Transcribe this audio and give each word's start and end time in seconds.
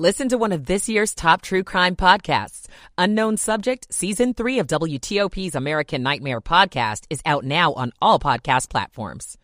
Listen 0.00 0.30
to 0.30 0.38
one 0.38 0.52
of 0.52 0.64
this 0.64 0.88
year's 0.88 1.14
top 1.14 1.42
true 1.42 1.62
crime 1.62 1.94
podcasts. 1.94 2.68
Unknown 2.96 3.36
Subject, 3.36 3.86
Season 3.92 4.32
3 4.32 4.60
of 4.60 4.66
WTOP's 4.66 5.54
American 5.54 6.02
Nightmare 6.02 6.40
podcast 6.40 7.04
is 7.10 7.20
out 7.26 7.44
now 7.44 7.74
on 7.74 7.92
all 8.00 8.18
podcast 8.18 8.70
platforms. 8.70 9.36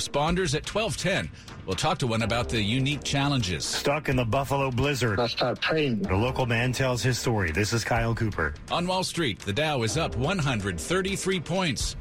Responders 0.00 0.54
at 0.54 0.66
1210. 0.66 1.30
We'll 1.66 1.76
talk 1.76 1.98
to 1.98 2.06
one 2.06 2.22
about 2.22 2.48
the 2.48 2.62
unique 2.62 3.04
challenges. 3.04 3.66
Stuck 3.66 4.08
in 4.08 4.16
the 4.16 4.24
Buffalo 4.24 4.70
blizzard. 4.70 5.20
I 5.20 5.26
start 5.26 5.60
praying. 5.60 6.06
A 6.06 6.16
local 6.16 6.46
man 6.46 6.72
tells 6.72 7.02
his 7.02 7.18
story. 7.18 7.52
This 7.52 7.74
is 7.74 7.84
Kyle 7.84 8.14
Cooper. 8.14 8.54
On 8.70 8.86
Wall 8.86 9.04
Street, 9.04 9.40
the 9.40 9.52
Dow 9.52 9.82
is 9.82 9.98
up 9.98 10.16
133 10.16 11.38
points. 11.38 11.96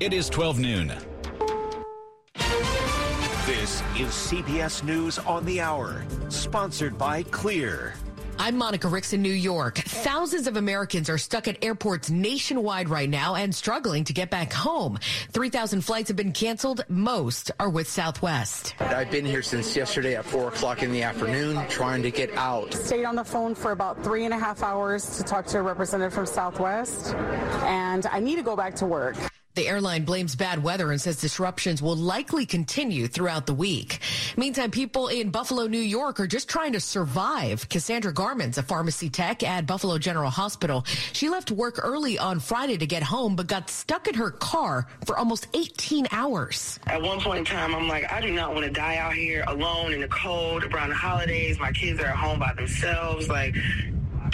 It 0.00 0.14
is 0.14 0.30
12 0.30 0.58
noon. 0.58 0.94
This 3.64 3.80
is 3.98 4.08
CBS 4.08 4.84
News 4.84 5.18
on 5.20 5.42
the 5.46 5.58
Hour, 5.58 6.04
sponsored 6.28 6.98
by 6.98 7.22
Clear. 7.22 7.94
I'm 8.38 8.58
Monica 8.58 8.88
Ricks 8.88 9.14
in 9.14 9.22
New 9.22 9.32
York. 9.32 9.78
Thousands 9.78 10.46
of 10.46 10.58
Americans 10.58 11.08
are 11.08 11.16
stuck 11.16 11.48
at 11.48 11.64
airports 11.64 12.10
nationwide 12.10 12.90
right 12.90 13.08
now 13.08 13.36
and 13.36 13.54
struggling 13.54 14.04
to 14.04 14.12
get 14.12 14.28
back 14.28 14.52
home. 14.52 14.98
3,000 15.30 15.80
flights 15.80 16.08
have 16.08 16.16
been 16.18 16.32
canceled. 16.32 16.84
Most 16.90 17.52
are 17.58 17.70
with 17.70 17.88
Southwest. 17.88 18.74
I've 18.80 19.10
been 19.10 19.24
here 19.24 19.40
since 19.40 19.74
yesterday 19.74 20.14
at 20.14 20.26
4 20.26 20.48
o'clock 20.48 20.82
in 20.82 20.92
the 20.92 21.02
afternoon 21.02 21.66
trying 21.70 22.02
to 22.02 22.10
get 22.10 22.36
out. 22.36 22.74
Stayed 22.74 23.06
on 23.06 23.16
the 23.16 23.24
phone 23.24 23.54
for 23.54 23.72
about 23.72 24.04
three 24.04 24.26
and 24.26 24.34
a 24.34 24.38
half 24.38 24.62
hours 24.62 25.16
to 25.16 25.22
talk 25.22 25.46
to 25.46 25.58
a 25.60 25.62
representative 25.62 26.12
from 26.12 26.26
Southwest, 26.26 27.14
and 27.14 28.04
I 28.08 28.20
need 28.20 28.36
to 28.36 28.42
go 28.42 28.56
back 28.56 28.74
to 28.74 28.84
work. 28.84 29.16
The 29.54 29.68
airline 29.68 30.04
blames 30.04 30.34
bad 30.34 30.64
weather 30.64 30.90
and 30.90 31.00
says 31.00 31.20
disruptions 31.20 31.80
will 31.80 31.94
likely 31.94 32.44
continue 32.44 33.06
throughout 33.06 33.46
the 33.46 33.54
week. 33.54 34.00
Meantime, 34.36 34.72
people 34.72 35.06
in 35.06 35.30
Buffalo, 35.30 35.68
New 35.68 35.78
York 35.78 36.18
are 36.18 36.26
just 36.26 36.48
trying 36.48 36.72
to 36.72 36.80
survive. 36.80 37.68
Cassandra 37.68 38.12
Garments, 38.12 38.58
a 38.58 38.64
pharmacy 38.64 39.08
tech 39.08 39.44
at 39.44 39.64
Buffalo 39.64 39.96
General 39.96 40.28
Hospital, 40.28 40.84
she 41.12 41.28
left 41.28 41.52
work 41.52 41.78
early 41.80 42.18
on 42.18 42.40
Friday 42.40 42.76
to 42.78 42.86
get 42.86 43.04
home, 43.04 43.36
but 43.36 43.46
got 43.46 43.70
stuck 43.70 44.08
in 44.08 44.14
her 44.14 44.32
car 44.32 44.88
for 45.06 45.16
almost 45.16 45.46
18 45.54 46.08
hours. 46.10 46.80
At 46.88 47.00
one 47.00 47.20
point 47.20 47.38
in 47.38 47.44
time, 47.44 47.76
I'm 47.76 47.86
like, 47.86 48.10
I 48.12 48.20
do 48.20 48.32
not 48.32 48.54
want 48.54 48.64
to 48.66 48.72
die 48.72 48.96
out 48.96 49.14
here 49.14 49.44
alone 49.46 49.92
in 49.92 50.00
the 50.00 50.08
cold 50.08 50.64
around 50.64 50.88
the 50.88 50.96
holidays. 50.96 51.60
My 51.60 51.70
kids 51.70 52.00
are 52.00 52.06
at 52.06 52.16
home 52.16 52.40
by 52.40 52.54
themselves. 52.54 53.28
Like, 53.28 53.54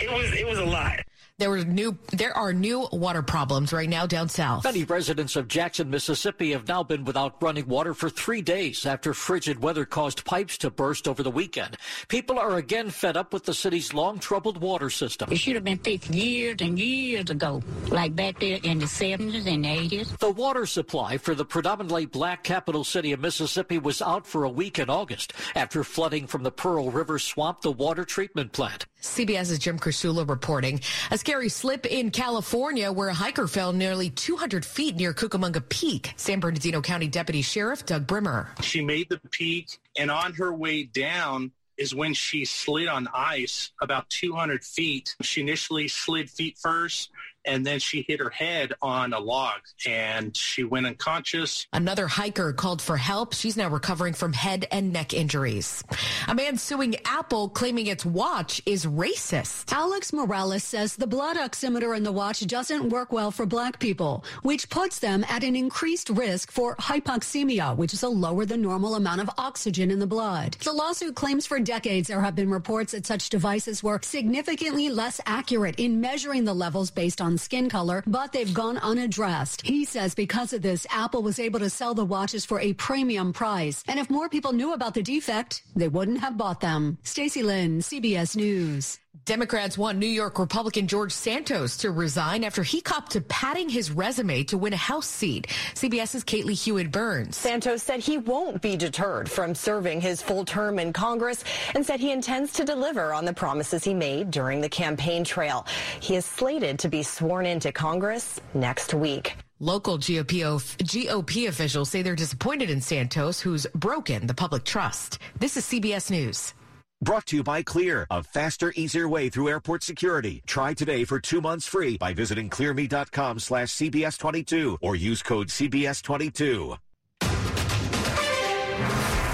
it 0.01 0.11
was, 0.11 0.33
it 0.33 0.47
was 0.47 0.59
a 0.59 0.65
lot. 0.65 1.01
There 1.41 1.49
were 1.49 1.65
new. 1.65 1.97
There 2.13 2.37
are 2.37 2.53
new 2.53 2.87
water 2.93 3.23
problems 3.23 3.73
right 3.73 3.89
now 3.89 4.05
down 4.07 4.29
south. 4.29 4.63
Many 4.63 4.85
residents 4.85 5.37
of 5.37 5.49
Jackson, 5.49 5.89
Mississippi, 5.89 6.53
have 6.53 6.69
now 6.69 6.83
been 6.83 7.07
without 7.07 7.43
running 7.43 7.67
water 7.67 7.95
for 7.95 8.11
three 8.11 8.43
days 8.43 8.85
after 8.85 9.15
frigid 9.15 9.63
weather 9.63 9.87
caused 9.87 10.27
pipes 10.27 10.59
to 10.59 10.69
burst 10.69 11.09
over 11.09 11.23
the 11.23 11.31
weekend. 11.31 11.79
People 12.09 12.39
are 12.39 12.57
again 12.57 12.91
fed 12.91 13.17
up 13.17 13.33
with 13.33 13.47
the 13.47 13.55
city's 13.55 13.95
long 13.95 14.19
troubled 14.19 14.59
water 14.61 14.91
system. 14.91 15.33
It 15.33 15.39
should 15.39 15.55
have 15.55 15.65
been 15.65 15.79
fixed 15.79 16.11
years 16.11 16.59
and 16.61 16.79
years 16.79 17.31
ago, 17.31 17.63
like 17.89 18.15
back 18.15 18.39
there 18.39 18.59
in 18.63 18.79
the 18.79 18.85
70s 18.85 19.47
and 19.47 19.65
80s. 19.65 20.19
The 20.19 20.33
water 20.33 20.67
supply 20.67 21.17
for 21.17 21.35
the 21.35 21.47
predominantly 21.47 22.05
black 22.05 22.45
capital 22.45 22.85
city 22.85 23.13
of 23.13 23.21
Mississippi 23.21 23.79
was 23.79 24.03
out 24.03 24.27
for 24.27 24.45
a 24.45 24.51
week 24.51 24.79
in 24.79 24.91
August 24.91 25.33
after 25.55 25.85
flooding 25.85 26.27
from 26.27 26.43
the 26.43 26.53
Pearl 26.53 26.91
River 26.91 27.19
swamped 27.19 27.63
the 27.63 27.73
water 27.73 28.05
treatment 28.05 28.53
plant. 28.53 28.85
CBS's 29.01 29.59
Jim 29.59 29.79
Krasula 29.79 30.29
reporting. 30.29 30.81
A 31.11 31.17
scary 31.31 31.49
slip 31.49 31.87
in 31.87 32.11
California 32.11 32.91
where 32.91 33.09
a 33.09 33.15
hiker 33.15 33.47
fell 33.47 33.73
nearly 33.73 34.11
200 34.11 34.65
feet 34.65 34.97
near 34.97 35.15
Cucamonga 35.15 35.63
Peak. 35.69 36.13
San 36.17 36.41
Bernardino 36.41 36.81
County 36.81 37.07
Deputy 37.07 37.41
Sheriff 37.41 37.87
Doug 37.87 38.05
Brimmer. 38.05 38.49
She 38.63 38.85
made 38.85 39.09
the 39.09 39.21
peak 39.31 39.79
and 39.97 40.11
on 40.11 40.33
her 40.33 40.53
way 40.53 40.83
down 40.83 41.53
is 41.79 41.95
when 41.95 42.15
she 42.15 42.45
slid 42.45 42.89
on 42.89 43.07
ice 43.15 43.71
about 43.81 44.11
200 44.11 44.65
feet. 44.65 45.15
She 45.23 45.41
initially 45.41 45.87
slid 45.87 46.29
feet 46.29 46.59
first 46.59 47.11
and 47.45 47.65
then 47.65 47.79
she 47.79 48.05
hit 48.07 48.21
her 48.21 48.31
head 48.31 48.73
on 48.83 49.13
a 49.13 49.19
log 49.19 49.61
and 49.87 50.37
she 50.37 50.65
went 50.65 50.87
unconscious. 50.87 51.67
Another 51.73 52.07
hiker 52.07 52.53
called 52.53 52.83
for 52.83 52.97
help. 52.97 53.35
She's 53.35 53.57
now 53.57 53.69
recovering 53.69 54.15
from 54.15 54.33
head 54.33 54.67
and 54.71 54.93
neck 54.93 55.15
injuries. 55.15 55.83
A 56.29 56.35
man 56.35 56.57
suing 56.57 56.97
Apple 57.05 57.49
claiming 57.49 57.87
its 57.87 58.05
watch 58.05 58.61
is 58.67 58.87
racist. 58.87 59.73
Alex 59.73 60.13
Morales 60.13 60.65
says 60.65 60.97
the 60.97 61.07
blood 61.07 61.37
oximeter 61.37 61.97
in 61.97 62.03
the 62.03 62.13
watch 62.13 62.47
doesn't 62.47 62.89
work 62.89 63.13
well 63.13 63.31
for 63.31 63.47
black 63.47 63.79
people, 63.79 64.25
which 64.43 64.69
puts 64.69 64.99
them 64.99 65.25
at 65.29 65.45
an 65.45 65.57
increased 65.57 66.11
risk 66.11 66.51
for 66.51 66.77
hypoxemia, 66.77 67.77
which 67.77 67.95
is 67.95 68.03
a 68.03 68.09
lower 68.09 68.45
than 68.45 68.63
normal 68.63 68.95
amount 68.95 69.21
of 69.21 69.31
oxygen 69.39 69.91
in 69.91 69.99
the 69.99 70.07
blood. 70.07 70.57
The 70.63 70.73
lawsuit 70.73 71.15
claims 71.15 71.47
for 71.47 71.59
decades 71.61 72.09
there 72.09 72.21
have 72.21 72.35
been 72.37 72.51
reports 72.51 72.93
that 72.93 73.07
such 73.07 73.29
devices 73.29 73.83
were 73.83 74.01
significantly 74.03 74.89
less 74.89 75.21
accurate 75.27 75.79
in 75.79 76.01
measuring 76.01 76.45
the 76.45 76.55
levels 76.55 76.91
based 76.91 77.21
on 77.21 77.30
skin 77.39 77.69
color, 77.69 78.03
but 78.07 78.33
they've 78.33 78.53
gone 78.53 78.79
unaddressed. 78.79 79.63
He 79.63 79.85
says 79.85 80.15
because 80.15 80.53
of 80.53 80.63
this, 80.63 80.87
Apple 80.91 81.23
was 81.23 81.39
able 81.39 81.61
to 81.61 81.71
sell 81.71 81.95
the 81.95 82.05
watches 82.05 82.45
for 82.45 82.61
a 82.61 82.73
premium 82.75 83.33
price. 83.33 83.83
And 83.89 83.99
if 83.99 84.11
more 84.11 84.29
people 84.29 84.53
knew 84.53 84.73
about 84.73 84.95
the 84.95 85.03
defect, 85.03 85.63
they 85.75 85.89
wouldn't 85.89 86.21
have 86.21 86.37
bought 86.37 86.61
them. 86.61 86.99
Stacy 87.03 87.43
Lynn, 87.43 87.81
CBS 87.81 88.37
News. 88.37 88.99
Democrats 89.31 89.77
want 89.77 89.99
New 89.99 90.07
York 90.07 90.39
Republican 90.39 90.87
George 90.89 91.13
Santos 91.13 91.77
to 91.77 91.91
resign 91.91 92.43
after 92.43 92.63
he 92.63 92.81
copped 92.81 93.13
to 93.13 93.21
padding 93.21 93.69
his 93.69 93.91
resume 93.91 94.43
to 94.45 94.57
win 94.59 94.73
a 94.73 94.77
House 94.77 95.07
seat. 95.07 95.47
CBS's 95.75 96.25
Caitlin 96.25 96.61
Huey-Burns. 96.61 97.37
Santos 97.37 97.83
said 97.83 98.01
he 98.01 98.19
won't 98.19 98.63
be 98.63 98.77
deterred 98.77 99.31
from 99.31 99.55
serving 99.55 100.01
his 100.01 100.23
full 100.23 100.45
term 100.45 100.79
in 100.79 100.93
Congress 100.93 101.45
and 101.75 101.85
said 101.85 102.01
he 102.01 102.13
intends 102.13 102.53
to 102.55 102.65
deliver 102.65 103.13
on 103.13 103.25
the 103.25 103.33
promises 103.33 103.85
he 103.85 103.95
made 103.95 104.31
during 104.31 104.61
the 104.61 104.69
campaign 104.69 105.23
trail. 105.23 105.67
He 106.01 106.17
is 106.17 106.25
slated 106.25 106.79
to 106.81 106.89
be 106.89 107.03
sworn 107.03 107.47
into 107.47 107.73
Congress 107.73 108.41
next 108.55 108.95
week. 108.95 109.37
Local 109.59 109.99
GOP, 109.99 110.43
GOP 110.79 111.49
officials 111.49 111.91
say 111.91 112.03
they're 112.03 112.17
disappointed 112.17 112.71
in 112.71 112.81
Santos, 112.81 113.41
who's 113.41 113.67
broken 113.75 114.27
the 114.27 114.35
public 114.35 114.65
trust. 114.65 115.19
This 115.39 115.57
is 115.57 115.67
CBS 115.67 116.11
News. 116.11 116.55
Brought 117.03 117.25
to 117.29 117.37
you 117.37 117.43
by 117.43 117.63
Clear, 117.63 118.07
a 118.11 118.23
faster, 118.23 118.75
easier 118.77 119.09
way 119.09 119.31
through 119.31 119.49
airport 119.49 119.83
security. 119.83 120.43
Try 120.47 120.75
today 120.75 121.07
for 121.07 121.19
two 121.19 121.41
months 121.41 121.67
free 121.67 121.97
by 121.97 122.13
visiting 122.13 122.51
clearme.com 122.51 123.39
slash 123.39 123.69
CBS22 123.71 124.77
or 124.83 124.97
use 124.97 125.23
code 125.23 125.49
CBS22. 125.49 126.77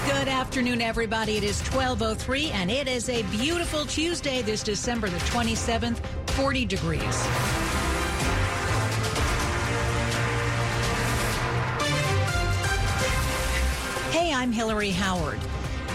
Good 0.05 0.27
afternoon, 0.29 0.81
everybody. 0.81 1.35
It 1.35 1.43
is 1.43 1.59
1203 1.59 2.51
and 2.51 2.71
it 2.71 2.87
is 2.87 3.09
a 3.09 3.23
beautiful 3.23 3.83
Tuesday 3.83 4.41
this 4.41 4.63
December 4.63 5.09
the 5.09 5.17
27th, 5.17 5.97
40 6.29 6.65
degrees. 6.65 7.25
Hey, 14.13 14.33
I'm 14.33 14.53
Hillary 14.53 14.91
Howard. 14.91 15.39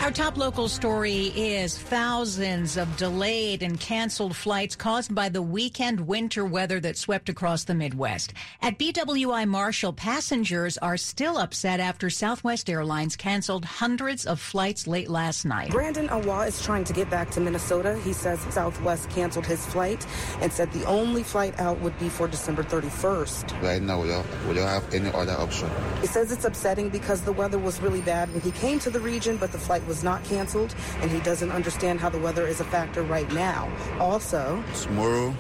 Our 0.02 0.10
top 0.10 0.36
local 0.36 0.66
story 0.66 1.26
is 1.36 1.78
thousands 1.78 2.76
of 2.76 2.96
delayed 2.96 3.62
and 3.62 3.78
canceled 3.78 4.34
flights 4.34 4.74
caused 4.74 5.14
by 5.14 5.28
the 5.28 5.40
weekend 5.40 6.00
winter 6.00 6.44
weather 6.44 6.80
that 6.80 6.96
swept 6.96 7.28
across 7.28 7.62
the 7.62 7.74
Midwest. 7.76 8.32
At 8.60 8.80
BWI 8.80 9.46
Marshall, 9.46 9.92
passengers 9.92 10.76
are 10.78 10.96
still 10.96 11.38
upset 11.38 11.78
after 11.78 12.10
Southwest 12.10 12.68
Airlines 12.68 13.14
canceled 13.14 13.64
hundreds 13.64 14.26
of 14.26 14.40
flights 14.40 14.88
late 14.88 15.08
last 15.08 15.44
night. 15.44 15.70
Brandon 15.70 16.08
Awa 16.08 16.46
is 16.46 16.60
trying 16.60 16.82
to 16.82 16.92
get 16.92 17.08
back 17.08 17.30
to 17.30 17.40
Minnesota. 17.40 17.96
He 18.02 18.12
says 18.12 18.40
Southwest 18.50 19.08
canceled 19.10 19.46
his 19.46 19.64
flight 19.66 20.04
and 20.40 20.52
said 20.52 20.72
the 20.72 20.84
only 20.86 21.22
flight 21.22 21.56
out 21.60 21.78
would 21.78 21.96
be 22.00 22.08
for 22.08 22.26
December 22.26 22.64
31st. 22.64 23.62
Right 23.62 23.80
now, 23.80 24.02
we 24.02 24.08
don't, 24.08 24.26
we 24.48 24.54
don't 24.54 24.66
have 24.66 24.92
any 24.92 25.12
other 25.12 25.34
option. 25.34 25.70
He 26.00 26.08
says 26.08 26.32
it's 26.32 26.44
upsetting 26.44 26.88
because 26.88 27.20
the 27.22 27.32
weather 27.32 27.58
was 27.58 27.80
really 27.80 28.00
bad 28.00 28.32
when 28.32 28.40
he 28.40 28.50
came 28.50 28.80
to 28.80 28.90
the 28.90 28.98
region, 28.98 29.36
but 29.36 29.52
the 29.52 29.58
flight 29.58 29.86
was 29.86 29.91
not 30.00 30.24
canceled, 30.24 30.74
and 31.00 31.10
he 31.10 31.20
doesn't 31.20 31.50
understand 31.50 32.00
how 32.00 32.08
the 32.08 32.18
weather 32.18 32.46
is 32.46 32.60
a 32.60 32.64
factor 32.64 33.02
right 33.02 33.30
now. 33.32 33.68
Also, 33.98 34.62
tomorrow 34.82 35.34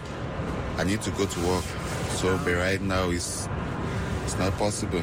I 0.76 0.84
need 0.84 1.00
to 1.02 1.10
go 1.12 1.26
to 1.26 1.40
work, 1.46 1.64
so 2.10 2.36
but 2.44 2.54
right 2.54 2.80
now 2.80 3.10
it's 3.10 3.48
it's 4.24 4.38
not 4.38 4.52
possible. 4.58 5.02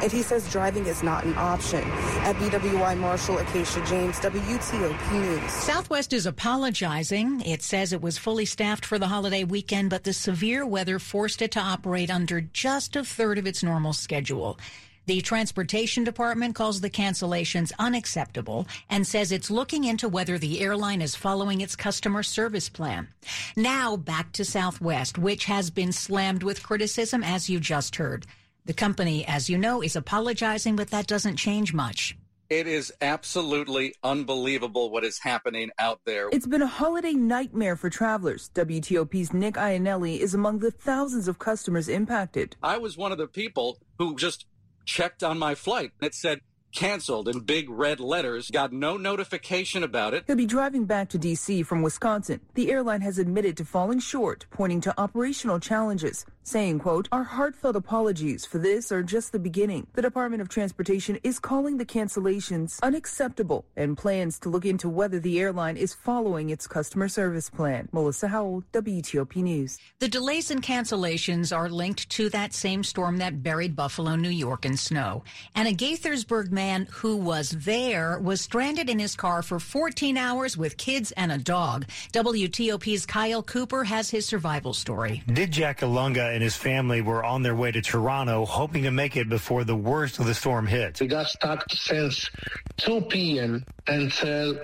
And 0.00 0.10
he 0.10 0.22
says 0.22 0.50
driving 0.50 0.86
is 0.86 1.02
not 1.02 1.24
an 1.24 1.34
option. 1.36 1.82
At 2.22 2.36
BWI 2.36 2.96
Marshall, 2.98 3.38
Acacia 3.38 3.84
James, 3.84 4.16
WTOP 4.18 5.12
News. 5.12 5.50
Southwest 5.50 6.12
is 6.12 6.26
apologizing. 6.26 7.40
It 7.42 7.62
says 7.62 7.92
it 7.92 8.00
was 8.00 8.18
fully 8.18 8.44
staffed 8.44 8.84
for 8.84 8.98
the 8.98 9.08
holiday 9.08 9.44
weekend, 9.44 9.90
but 9.90 10.04
the 10.04 10.12
severe 10.12 10.64
weather 10.66 10.98
forced 10.98 11.42
it 11.42 11.52
to 11.52 11.60
operate 11.60 12.10
under 12.10 12.40
just 12.40 12.96
a 12.96 13.04
third 13.04 13.38
of 13.38 13.46
its 13.46 13.62
normal 13.62 13.92
schedule. 13.92 14.58
The 15.06 15.20
Transportation 15.20 16.04
Department 16.04 16.54
calls 16.54 16.80
the 16.80 16.88
cancellations 16.88 17.72
unacceptable 17.76 18.68
and 18.88 19.04
says 19.04 19.32
it's 19.32 19.50
looking 19.50 19.82
into 19.82 20.08
whether 20.08 20.38
the 20.38 20.60
airline 20.60 21.02
is 21.02 21.16
following 21.16 21.60
its 21.60 21.74
customer 21.74 22.22
service 22.22 22.68
plan. 22.68 23.08
Now 23.56 23.96
back 23.96 24.30
to 24.34 24.44
Southwest, 24.44 25.18
which 25.18 25.46
has 25.46 25.70
been 25.70 25.90
slammed 25.90 26.44
with 26.44 26.62
criticism, 26.62 27.24
as 27.24 27.50
you 27.50 27.58
just 27.58 27.96
heard. 27.96 28.26
The 28.64 28.74
company, 28.74 29.26
as 29.26 29.50
you 29.50 29.58
know, 29.58 29.82
is 29.82 29.96
apologizing, 29.96 30.76
but 30.76 30.90
that 30.90 31.08
doesn't 31.08 31.36
change 31.36 31.74
much. 31.74 32.16
It 32.48 32.66
is 32.66 32.92
absolutely 33.00 33.94
unbelievable 34.04 34.90
what 34.90 35.04
is 35.04 35.18
happening 35.18 35.70
out 35.78 36.00
there. 36.04 36.28
It's 36.30 36.46
been 36.46 36.60
a 36.60 36.66
holiday 36.66 37.14
nightmare 37.14 37.76
for 37.76 37.88
travelers. 37.88 38.50
WTOP's 38.54 39.32
Nick 39.32 39.54
Iannelli 39.54 40.18
is 40.20 40.34
among 40.34 40.58
the 40.58 40.70
thousands 40.70 41.28
of 41.28 41.38
customers 41.38 41.88
impacted. 41.88 42.54
I 42.62 42.76
was 42.76 42.96
one 42.96 43.10
of 43.10 43.16
the 43.16 43.26
people 43.26 43.78
who 43.98 44.16
just 44.16 44.44
checked 44.84 45.22
on 45.22 45.38
my 45.38 45.54
flight. 45.54 45.92
It 46.00 46.14
said 46.14 46.40
canceled 46.72 47.28
in 47.28 47.40
big 47.40 47.68
red 47.68 48.00
letters, 48.00 48.50
got 48.50 48.72
no 48.72 48.96
notification 48.96 49.82
about 49.82 50.14
it. 50.14 50.24
He'll 50.26 50.36
be 50.36 50.46
driving 50.46 50.86
back 50.86 51.08
to 51.10 51.18
D.C. 51.18 51.62
from 51.62 51.82
Wisconsin. 51.82 52.40
The 52.54 52.70
airline 52.70 53.02
has 53.02 53.18
admitted 53.18 53.56
to 53.58 53.64
falling 53.64 54.00
short, 54.00 54.46
pointing 54.50 54.80
to 54.82 55.00
operational 55.00 55.60
challenges, 55.60 56.24
saying, 56.42 56.78
quote, 56.80 57.08
our 57.12 57.24
heartfelt 57.24 57.76
apologies 57.76 58.44
for 58.44 58.58
this 58.58 58.90
are 58.90 59.02
just 59.02 59.32
the 59.32 59.38
beginning. 59.38 59.86
The 59.94 60.02
Department 60.02 60.42
of 60.42 60.48
Transportation 60.48 61.18
is 61.22 61.38
calling 61.38 61.76
the 61.76 61.84
cancellations 61.84 62.80
unacceptable 62.82 63.64
and 63.76 63.96
plans 63.96 64.38
to 64.40 64.48
look 64.48 64.64
into 64.64 64.88
whether 64.88 65.18
the 65.18 65.40
airline 65.40 65.76
is 65.76 65.94
following 65.94 66.50
its 66.50 66.66
customer 66.66 67.08
service 67.08 67.48
plan. 67.50 67.88
Melissa 67.92 68.28
Howell, 68.28 68.64
WTOP 68.72 69.36
News. 69.36 69.78
The 69.98 70.08
delays 70.08 70.50
and 70.50 70.62
cancellations 70.62 71.56
are 71.56 71.68
linked 71.68 72.08
to 72.10 72.28
that 72.30 72.52
same 72.52 72.82
storm 72.82 73.18
that 73.18 73.42
buried 73.42 73.76
Buffalo, 73.76 74.16
New 74.16 74.28
York 74.28 74.64
in 74.64 74.76
snow. 74.76 75.24
And 75.54 75.68
a 75.68 75.72
Gaithersburg 75.72 76.50
man 76.50 76.88
who 76.90 77.16
was 77.16 77.50
there 77.50 78.18
was 78.18 78.40
stranded 78.40 78.90
in 78.90 78.98
his 78.98 79.14
car 79.14 79.42
for 79.42 79.58
14 79.60 80.16
hours 80.16 80.56
with 80.56 80.76
kids 80.76 81.12
and 81.12 81.30
a 81.30 81.38
dog. 81.38 81.86
WTOP's 82.12 83.06
Kyle 83.06 83.42
Cooper 83.42 83.84
has 83.84 84.10
his 84.10 84.26
survival 84.26 84.72
story. 84.72 85.22
Jack 85.52 85.80
Alunga 85.80 86.31
and 86.32 86.42
his 86.42 86.56
family 86.56 87.02
were 87.02 87.22
on 87.22 87.42
their 87.42 87.54
way 87.54 87.70
to 87.70 87.82
Toronto, 87.82 88.46
hoping 88.46 88.84
to 88.84 88.90
make 88.90 89.16
it 89.16 89.28
before 89.28 89.64
the 89.64 89.76
worst 89.76 90.18
of 90.18 90.26
the 90.26 90.34
storm 90.34 90.66
hit. 90.66 90.98
We 90.98 91.06
got 91.06 91.26
stuck 91.26 91.70
since 91.70 92.30
2 92.78 93.02
p.m. 93.02 93.64
until 93.86 94.58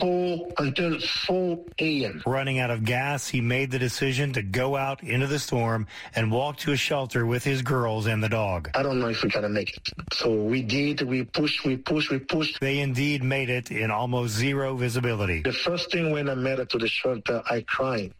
4 0.00 0.48
until 0.58 0.98
4 0.98 1.64
a.m. 1.78 2.22
Running 2.26 2.58
out 2.58 2.70
of 2.70 2.84
gas, 2.84 3.28
he 3.28 3.40
made 3.40 3.70
the 3.70 3.78
decision 3.78 4.32
to 4.32 4.42
go 4.42 4.76
out 4.76 5.02
into 5.02 5.26
the 5.26 5.38
storm 5.38 5.86
and 6.14 6.32
walk 6.32 6.56
to 6.58 6.72
a 6.72 6.76
shelter 6.76 7.24
with 7.24 7.44
his 7.44 7.62
girls 7.62 8.06
and 8.06 8.22
the 8.22 8.28
dog. 8.28 8.70
I 8.74 8.82
don't 8.82 8.98
know 8.98 9.08
if 9.08 9.22
we're 9.22 9.30
gonna 9.30 9.48
make 9.48 9.76
it. 9.76 9.88
So 10.12 10.34
we 10.34 10.62
did. 10.62 11.02
We 11.02 11.22
pushed. 11.24 11.64
We 11.64 11.76
pushed. 11.76 12.10
We 12.10 12.18
pushed. 12.18 12.60
They 12.60 12.80
indeed 12.80 13.22
made 13.22 13.48
it 13.48 13.70
in 13.70 13.90
almost 13.90 14.34
zero 14.34 14.74
visibility. 14.74 15.42
The 15.42 15.52
first 15.52 15.92
thing 15.92 16.10
when 16.10 16.28
I 16.28 16.34
made 16.34 16.58
it 16.58 16.68
to 16.70 16.78
the 16.78 16.88
shelter, 16.88 17.42
I 17.48 17.60
cried. 17.62 18.12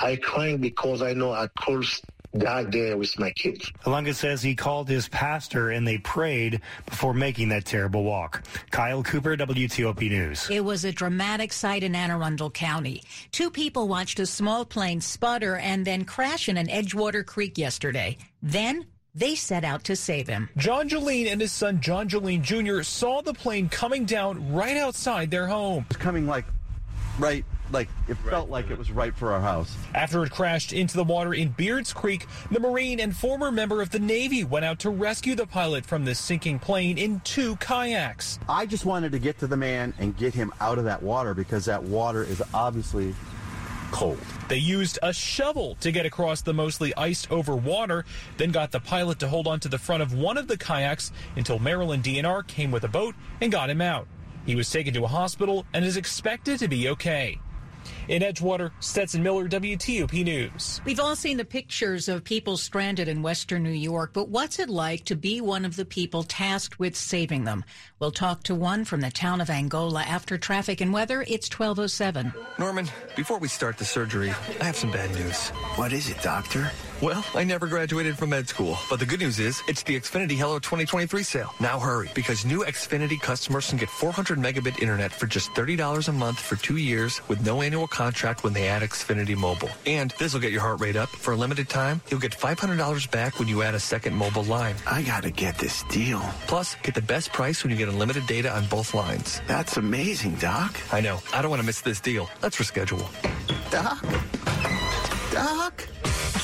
I 0.00 0.16
cried 0.16 0.60
because 0.60 1.02
I 1.02 1.12
know 1.12 1.32
I 1.32 1.48
could 1.58 1.84
die 2.38 2.64
there 2.64 2.96
with 2.96 3.18
my 3.18 3.30
kids. 3.30 3.70
Alunga 3.84 4.14
says 4.14 4.42
he 4.42 4.54
called 4.54 4.88
his 4.88 5.08
pastor 5.08 5.70
and 5.70 5.86
they 5.86 5.98
prayed 5.98 6.60
before 6.86 7.14
making 7.14 7.48
that 7.50 7.64
terrible 7.64 8.04
walk. 8.04 8.42
Kyle 8.70 9.02
Cooper, 9.02 9.36
WTOP 9.36 10.08
News. 10.10 10.48
It 10.50 10.64
was 10.64 10.84
a 10.84 10.92
dramatic 10.92 11.52
sight 11.52 11.82
in 11.82 11.94
Anne 11.94 12.10
Arundel 12.10 12.50
County. 12.50 13.02
Two 13.32 13.50
people 13.50 13.88
watched 13.88 14.20
a 14.20 14.26
small 14.26 14.64
plane 14.64 15.00
sputter 15.00 15.56
and 15.56 15.84
then 15.84 16.04
crash 16.04 16.48
in 16.48 16.56
an 16.56 16.66
Edgewater 16.66 17.24
Creek 17.24 17.58
yesterday. 17.58 18.16
Then 18.42 18.86
they 19.14 19.34
set 19.34 19.64
out 19.64 19.84
to 19.84 19.96
save 19.96 20.28
him. 20.28 20.50
John 20.56 20.88
Jolene 20.88 21.32
and 21.32 21.40
his 21.40 21.52
son 21.52 21.80
John 21.80 22.08
Jolene 22.08 22.42
Jr. 22.42 22.82
saw 22.82 23.22
the 23.22 23.32
plane 23.32 23.68
coming 23.68 24.04
down 24.04 24.52
right 24.52 24.76
outside 24.76 25.30
their 25.30 25.46
home. 25.46 25.86
It's 25.90 25.96
coming 25.96 26.26
like 26.26 26.44
right 27.18 27.44
like 27.72 27.88
it 28.08 28.16
right, 28.24 28.30
felt 28.30 28.50
like 28.50 28.70
it 28.70 28.78
was 28.78 28.90
right 28.90 29.14
for 29.14 29.32
our 29.32 29.40
house. 29.40 29.76
After 29.94 30.24
it 30.24 30.30
crashed 30.30 30.72
into 30.72 30.96
the 30.96 31.04
water 31.04 31.34
in 31.34 31.50
Beards 31.50 31.92
Creek, 31.92 32.26
the 32.50 32.60
Marine 32.60 33.00
and 33.00 33.16
former 33.16 33.50
member 33.50 33.82
of 33.82 33.90
the 33.90 33.98
Navy 33.98 34.44
went 34.44 34.64
out 34.64 34.78
to 34.80 34.90
rescue 34.90 35.34
the 35.34 35.46
pilot 35.46 35.84
from 35.84 36.04
the 36.04 36.14
sinking 36.14 36.58
plane 36.58 36.98
in 36.98 37.20
two 37.20 37.56
kayaks. 37.56 38.38
I 38.48 38.66
just 38.66 38.84
wanted 38.84 39.12
to 39.12 39.18
get 39.18 39.38
to 39.40 39.46
the 39.46 39.56
man 39.56 39.94
and 39.98 40.16
get 40.16 40.34
him 40.34 40.52
out 40.60 40.78
of 40.78 40.84
that 40.84 41.02
water 41.02 41.34
because 41.34 41.64
that 41.66 41.82
water 41.82 42.22
is 42.22 42.42
obviously 42.54 43.14
cold. 43.90 44.18
They 44.48 44.58
used 44.58 44.98
a 45.02 45.12
shovel 45.12 45.76
to 45.80 45.90
get 45.90 46.06
across 46.06 46.42
the 46.42 46.54
mostly 46.54 46.94
iced 46.96 47.30
over 47.30 47.56
water, 47.56 48.04
then 48.36 48.50
got 48.50 48.70
the 48.70 48.80
pilot 48.80 49.18
to 49.20 49.28
hold 49.28 49.46
onto 49.46 49.68
the 49.68 49.78
front 49.78 50.02
of 50.02 50.12
one 50.12 50.38
of 50.38 50.48
the 50.48 50.56
kayaks 50.56 51.12
until 51.36 51.58
Maryland 51.58 52.04
DNR 52.04 52.46
came 52.46 52.70
with 52.70 52.84
a 52.84 52.88
boat 52.88 53.14
and 53.40 53.50
got 53.50 53.70
him 53.70 53.80
out. 53.80 54.06
He 54.44 54.54
was 54.54 54.70
taken 54.70 54.94
to 54.94 55.04
a 55.04 55.08
hospital 55.08 55.66
and 55.72 55.84
is 55.84 55.96
expected 55.96 56.60
to 56.60 56.68
be 56.68 56.88
okay. 56.90 57.40
In 58.08 58.22
Edgewater, 58.22 58.70
Stetson 58.80 59.22
Miller, 59.22 59.48
WTOP 59.48 60.24
News. 60.24 60.80
We've 60.84 61.00
all 61.00 61.16
seen 61.16 61.36
the 61.36 61.44
pictures 61.44 62.08
of 62.08 62.24
people 62.24 62.56
stranded 62.56 63.08
in 63.08 63.22
Western 63.22 63.62
New 63.62 63.70
York, 63.70 64.12
but 64.12 64.28
what's 64.28 64.58
it 64.58 64.68
like 64.68 65.04
to 65.06 65.16
be 65.16 65.40
one 65.40 65.64
of 65.64 65.76
the 65.76 65.84
people 65.84 66.22
tasked 66.22 66.78
with 66.78 66.96
saving 66.96 67.44
them? 67.44 67.64
We'll 67.98 68.10
talk 68.10 68.42
to 68.44 68.54
one 68.54 68.84
from 68.84 69.00
the 69.00 69.10
town 69.10 69.40
of 69.40 69.50
Angola 69.50 70.02
after 70.02 70.38
traffic 70.38 70.80
and 70.80 70.92
weather. 70.92 71.22
It's 71.22 71.50
1207. 71.50 72.32
Norman, 72.58 72.88
before 73.16 73.38
we 73.38 73.48
start 73.48 73.78
the 73.78 73.84
surgery, 73.84 74.30
I 74.60 74.64
have 74.64 74.76
some 74.76 74.90
bad 74.90 75.10
news. 75.14 75.48
What 75.76 75.92
is 75.92 76.08
it, 76.08 76.20
doctor? 76.22 76.70
Well, 77.02 77.22
I 77.34 77.44
never 77.44 77.66
graduated 77.66 78.16
from 78.16 78.30
med 78.30 78.48
school, 78.48 78.78
but 78.88 78.98
the 78.98 79.04
good 79.04 79.20
news 79.20 79.38
is 79.38 79.62
it's 79.68 79.82
the 79.82 80.00
Xfinity 80.00 80.38
Hello 80.38 80.58
2023 80.58 81.22
sale. 81.22 81.52
Now 81.60 81.78
hurry, 81.78 82.08
because 82.14 82.46
new 82.46 82.64
Xfinity 82.64 83.20
customers 83.20 83.68
can 83.68 83.76
get 83.76 83.90
400 83.90 84.38
megabit 84.38 84.80
internet 84.80 85.12
for 85.12 85.26
just 85.26 85.52
$30 85.52 86.08
a 86.08 86.12
month 86.12 86.38
for 86.38 86.56
two 86.56 86.78
years 86.78 87.20
with 87.28 87.44
no 87.44 87.60
annual 87.60 87.75
contract 87.84 88.44
when 88.44 88.52
they 88.52 88.68
add 88.68 88.82
Xfinity 88.82 89.36
Mobile. 89.36 89.70
And 89.86 90.12
this 90.20 90.32
will 90.32 90.40
get 90.40 90.52
your 90.52 90.60
heart 90.60 90.80
rate 90.80 90.94
up. 90.94 91.08
For 91.08 91.32
a 91.32 91.36
limited 91.36 91.68
time, 91.68 92.00
you'll 92.08 92.20
get 92.20 92.30
$500 92.30 93.10
back 93.10 93.40
when 93.40 93.48
you 93.48 93.62
add 93.62 93.74
a 93.74 93.80
second 93.80 94.14
mobile 94.14 94.44
line. 94.44 94.76
I 94.86 95.02
gotta 95.02 95.32
get 95.32 95.58
this 95.58 95.82
deal. 95.90 96.20
Plus, 96.46 96.76
get 96.82 96.94
the 96.94 97.02
best 97.02 97.32
price 97.32 97.64
when 97.64 97.72
you 97.72 97.76
get 97.76 97.88
unlimited 97.88 98.28
data 98.28 98.54
on 98.54 98.66
both 98.66 98.94
lines. 98.94 99.42
That's 99.48 99.76
amazing, 99.76 100.36
Doc. 100.36 100.78
I 100.92 101.00
know. 101.00 101.18
I 101.34 101.42
don't 101.42 101.50
want 101.50 101.60
to 101.60 101.66
miss 101.66 101.80
this 101.80 101.98
deal. 101.98 102.30
Let's 102.42 102.56
reschedule. 102.58 103.04
Doc? 103.70 104.00
Doc? 105.32 105.88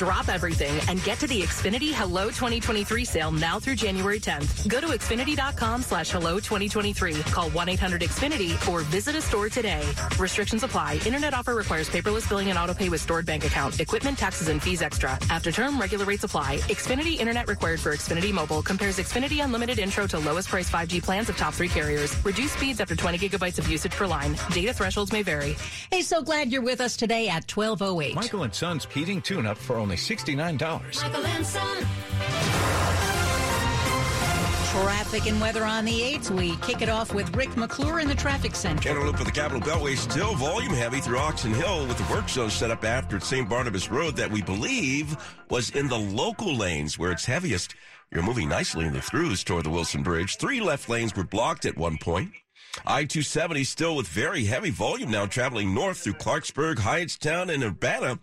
Drop 0.03 0.29
everything 0.29 0.81
and 0.89 1.01
get 1.05 1.21
to 1.21 1.29
the 1.29 1.43
Xfinity 1.43 1.93
Hello 1.93 2.25
2023 2.25 3.05
sale 3.05 3.31
now 3.31 3.61
through 3.61 3.77
January 3.77 4.19
10th. 4.19 4.67
Go 4.67 4.81
to 4.81 4.89
Xfinity.com 4.89 5.81
slash 5.83 6.11
Hello 6.11 6.41
2023. 6.41 7.23
Call 7.31 7.51
1-800-XFINITY 7.51 8.69
or 8.69 8.81
visit 8.81 9.15
a 9.15 9.23
store 9.23 9.49
today. 9.49 9.85
Restrictions 10.19 10.65
apply. 10.65 10.99
Internet 11.07 11.35
offer 11.35 11.55
requires 11.55 11.89
paperless 11.89 12.29
billing 12.29 12.51
and 12.51 12.59
autopay 12.59 12.91
with 12.91 13.01
stored 13.01 13.25
bank 13.25 13.47
account. 13.47 13.79
Equipment, 13.79 14.19
taxes, 14.19 14.49
and 14.49 14.61
fees 14.61 14.83
extra. 14.83 15.17
After 15.31 15.53
term, 15.53 15.79
regular 15.79 16.05
rates 16.05 16.25
apply. 16.25 16.57
Xfinity 16.67 17.21
Internet 17.21 17.47
required 17.47 17.79
for 17.79 17.93
Xfinity 17.93 18.33
Mobile 18.33 18.61
compares 18.61 18.99
Xfinity 18.99 19.45
Unlimited 19.45 19.79
Intro 19.79 20.09
to 20.09 20.19
lowest 20.19 20.49
price 20.49 20.69
5G 20.69 21.01
plans 21.01 21.29
of 21.29 21.37
top 21.37 21.55
three 21.55 21.69
carriers. 21.69 22.13
Reduced 22.25 22.57
speeds 22.57 22.81
after 22.81 22.97
20 22.97 23.19
gigabytes 23.19 23.61
of 23.61 23.69
usage 23.69 23.93
per 23.93 24.09
line. 24.09 24.35
Data 24.51 24.75
thresholds 24.75 25.13
may 25.13 25.23
vary. 25.23 25.55
Hey, 25.93 26.03
so 26.03 26.25
glad 26.25 26.51
you're 26.51 26.61
with 26.61 26.81
us 26.81 26.97
today 26.97 27.29
at 27.29 27.49
1208. 27.49 28.17
Michael 28.17 28.43
and 28.43 28.53
Son's 28.53 28.85
heating 28.87 29.23
tune-up 29.23 29.57
for 29.57 29.77
only 29.77 29.92
$69. 29.95 31.03
Michael 31.03 31.27
and 31.27 31.47
Son. 31.47 31.87
Traffic 34.73 35.27
and 35.27 35.39
weather 35.41 35.65
on 35.65 35.85
the 35.85 36.01
8th. 36.01 36.31
We 36.31 36.57
kick 36.57 36.81
it 36.81 36.89
off 36.89 37.13
with 37.13 37.37
Rick 37.37 37.57
McClure 37.59 38.01
in 38.01 38.09
the 38.09 38.15
traffic 38.15 38.55
center. 38.55 38.83
Cantaloupe 38.83 39.19
for 39.19 39.25
the 39.25 39.31
Capital 39.31 39.61
Beltway 39.61 39.97
still 39.97 40.35
volume 40.35 40.73
heavy 40.73 41.01
through 41.01 41.19
Oxon 41.19 41.53
Hill 41.53 41.87
with 41.87 41.99
the 41.99 42.15
work 42.15 42.29
zone 42.29 42.49
set 42.49 42.71
up 42.71 42.83
after 42.83 43.21
St. 43.21 43.49
Barnabas 43.49 43.91
Road 43.91 44.17
that 44.17 44.31
we 44.31 44.41
believe 44.41 45.15
was 45.51 45.71
in 45.71 45.89
the 45.89 45.99
local 45.99 46.55
lanes 46.55 46.99
where 46.99 47.13
it's 47.13 47.27
heaviest. 47.27 47.75
You're 48.11 48.23
moving 48.23 48.49
nicely 48.49 48.87
in 48.87 48.95
the 48.95 49.01
throughs 49.01 49.45
toward 49.45 49.65
the 49.65 49.71
Wilson 49.71 50.03
Bridge. 50.03 50.37
Three 50.39 50.61
left 50.61 50.89
lanes 50.89 51.15
were 51.15 51.25
blocked 51.25 51.67
at 51.67 51.77
one 51.77 51.99
point. 51.99 52.33
I-270 52.87 53.67
still 53.67 53.97
with 53.97 54.09
very 54.09 54.45
heavy 54.45 54.71
volume 54.71 55.11
now 55.11 55.27
traveling 55.27 55.75
north 55.75 55.99
through 55.99 56.15
Clarksburg, 56.15 56.77
Hyattstown, 56.77 57.53
and 57.53 57.63
Urbana. 57.63 58.19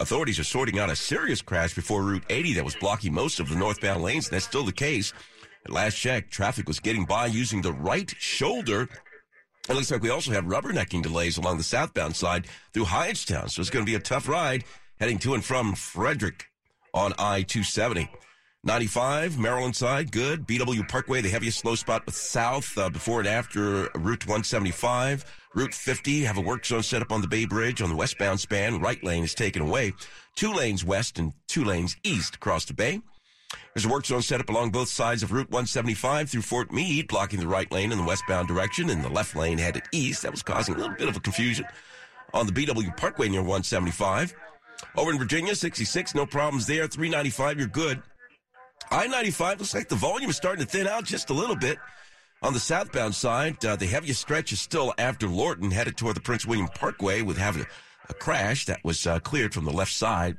Authorities 0.00 0.40
are 0.40 0.44
sorting 0.44 0.80
out 0.80 0.90
a 0.90 0.96
serious 0.96 1.40
crash 1.40 1.72
before 1.72 2.02
Route 2.02 2.24
80 2.28 2.54
that 2.54 2.64
was 2.64 2.74
blocking 2.74 3.14
most 3.14 3.38
of 3.38 3.48
the 3.48 3.54
northbound 3.54 4.02
lanes, 4.02 4.26
and 4.26 4.34
that's 4.34 4.44
still 4.44 4.64
the 4.64 4.72
case. 4.72 5.12
At 5.64 5.70
last 5.70 5.94
check, 5.94 6.30
traffic 6.30 6.66
was 6.66 6.80
getting 6.80 7.04
by 7.04 7.26
using 7.26 7.62
the 7.62 7.72
right 7.72 8.12
shoulder. 8.18 8.88
It 9.68 9.72
looks 9.72 9.92
like 9.92 10.02
we 10.02 10.10
also 10.10 10.32
have 10.32 10.46
rubbernecking 10.46 11.04
delays 11.04 11.38
along 11.38 11.58
the 11.58 11.62
southbound 11.62 12.16
side 12.16 12.48
through 12.72 12.86
Hyattstown, 12.86 13.48
so 13.48 13.60
it's 13.60 13.70
going 13.70 13.86
to 13.86 13.90
be 13.90 13.94
a 13.94 14.00
tough 14.00 14.28
ride 14.28 14.64
heading 14.98 15.18
to 15.20 15.34
and 15.34 15.44
from 15.44 15.74
Frederick 15.74 16.46
on 16.92 17.12
I-270. 17.16 18.08
95, 18.64 19.38
Maryland 19.38 19.76
side, 19.76 20.10
good. 20.10 20.46
BW 20.46 20.88
Parkway, 20.88 21.20
the 21.20 21.28
heaviest 21.28 21.58
slow 21.58 21.74
spot 21.74 22.06
with 22.06 22.14
south 22.14 22.76
uh, 22.78 22.88
before 22.88 23.20
and 23.20 23.28
after 23.28 23.90
Route 23.94 24.26
175. 24.26 25.24
Route 25.54 25.74
50, 25.74 26.22
have 26.22 26.38
a 26.38 26.40
work 26.40 26.64
zone 26.64 26.82
set 26.82 27.02
up 27.02 27.12
on 27.12 27.20
the 27.20 27.28
Bay 27.28 27.44
Bridge 27.44 27.82
on 27.82 27.90
the 27.90 27.94
westbound 27.94 28.40
span. 28.40 28.80
Right 28.80 29.02
lane 29.04 29.22
is 29.22 29.34
taken 29.34 29.60
away. 29.60 29.92
Two 30.34 30.52
lanes 30.52 30.82
west 30.82 31.18
and 31.18 31.34
two 31.46 31.62
lanes 31.62 31.96
east 32.04 32.36
across 32.36 32.64
the 32.64 32.72
bay. 32.72 33.02
There's 33.74 33.84
a 33.84 33.88
work 33.88 34.06
zone 34.06 34.22
set 34.22 34.40
up 34.40 34.48
along 34.48 34.70
both 34.70 34.88
sides 34.88 35.22
of 35.22 35.30
Route 35.30 35.50
175 35.50 36.30
through 36.30 36.42
Fort 36.42 36.72
Meade, 36.72 37.06
blocking 37.06 37.40
the 37.40 37.46
right 37.46 37.70
lane 37.70 37.92
in 37.92 37.98
the 37.98 38.04
westbound 38.04 38.48
direction 38.48 38.88
and 38.88 39.04
the 39.04 39.10
left 39.10 39.36
lane 39.36 39.58
headed 39.58 39.82
east. 39.92 40.22
That 40.22 40.32
was 40.32 40.42
causing 40.42 40.74
a 40.74 40.78
little 40.78 40.96
bit 40.96 41.08
of 41.08 41.16
a 41.16 41.20
confusion 41.20 41.66
on 42.32 42.46
the 42.46 42.52
BW 42.52 42.96
Parkway 42.96 43.28
near 43.28 43.42
175. 43.42 44.34
Over 44.96 45.10
in 45.10 45.18
Virginia, 45.18 45.54
66, 45.54 46.14
no 46.14 46.24
problems 46.26 46.66
there. 46.66 46.88
395, 46.88 47.58
you're 47.58 47.68
good. 47.68 48.02
I-95 48.90 49.58
looks 49.58 49.74
like 49.74 49.88
the 49.88 49.94
volume 49.96 50.30
is 50.30 50.36
starting 50.36 50.64
to 50.64 50.70
thin 50.70 50.86
out 50.86 51.04
just 51.04 51.30
a 51.30 51.34
little 51.34 51.56
bit 51.56 51.78
On 52.42 52.52
the 52.52 52.60
southbound 52.60 53.14
side, 53.14 53.64
uh, 53.64 53.74
the 53.74 53.86
heaviest 53.86 54.20
stretch 54.20 54.52
is 54.52 54.60
still 54.60 54.92
after 54.98 55.26
Lorton, 55.26 55.70
headed 55.70 55.96
toward 55.96 56.14
the 56.14 56.20
Prince 56.20 56.44
William 56.44 56.68
Parkway 56.68 57.22
with 57.22 57.38
having 57.38 57.62
a, 57.62 57.66
a 58.10 58.14
crash 58.14 58.66
that 58.66 58.84
was 58.84 59.06
uh, 59.06 59.18
cleared 59.20 59.54
from 59.54 59.64
the 59.64 59.72
left 59.72 59.92
side. 59.92 60.36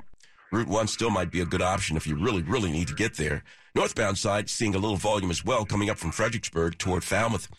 Route 0.52 0.68
1 0.68 0.88
still 0.88 1.10
might 1.10 1.32
be 1.32 1.42
a 1.42 1.46
good 1.46 1.64
option 1.64 1.98
if 1.98 2.06
you 2.06 2.16
really, 2.16 2.44
really 2.44 2.72
need 2.72 2.88
to 2.90 2.94
get 2.94 3.18
there. 3.18 3.44
Northbound 3.74 4.20
side, 4.20 4.50
seeing 4.52 4.75
a 4.75 4.78
little 4.78 4.98
volume 4.98 5.32
as 5.32 5.44
well 5.44 5.66
coming 5.66 5.90
up 5.90 5.98
from 5.98 6.12
Fredericksburg 6.12 6.78
toward 6.78 7.04
Falmouth. 7.04 7.50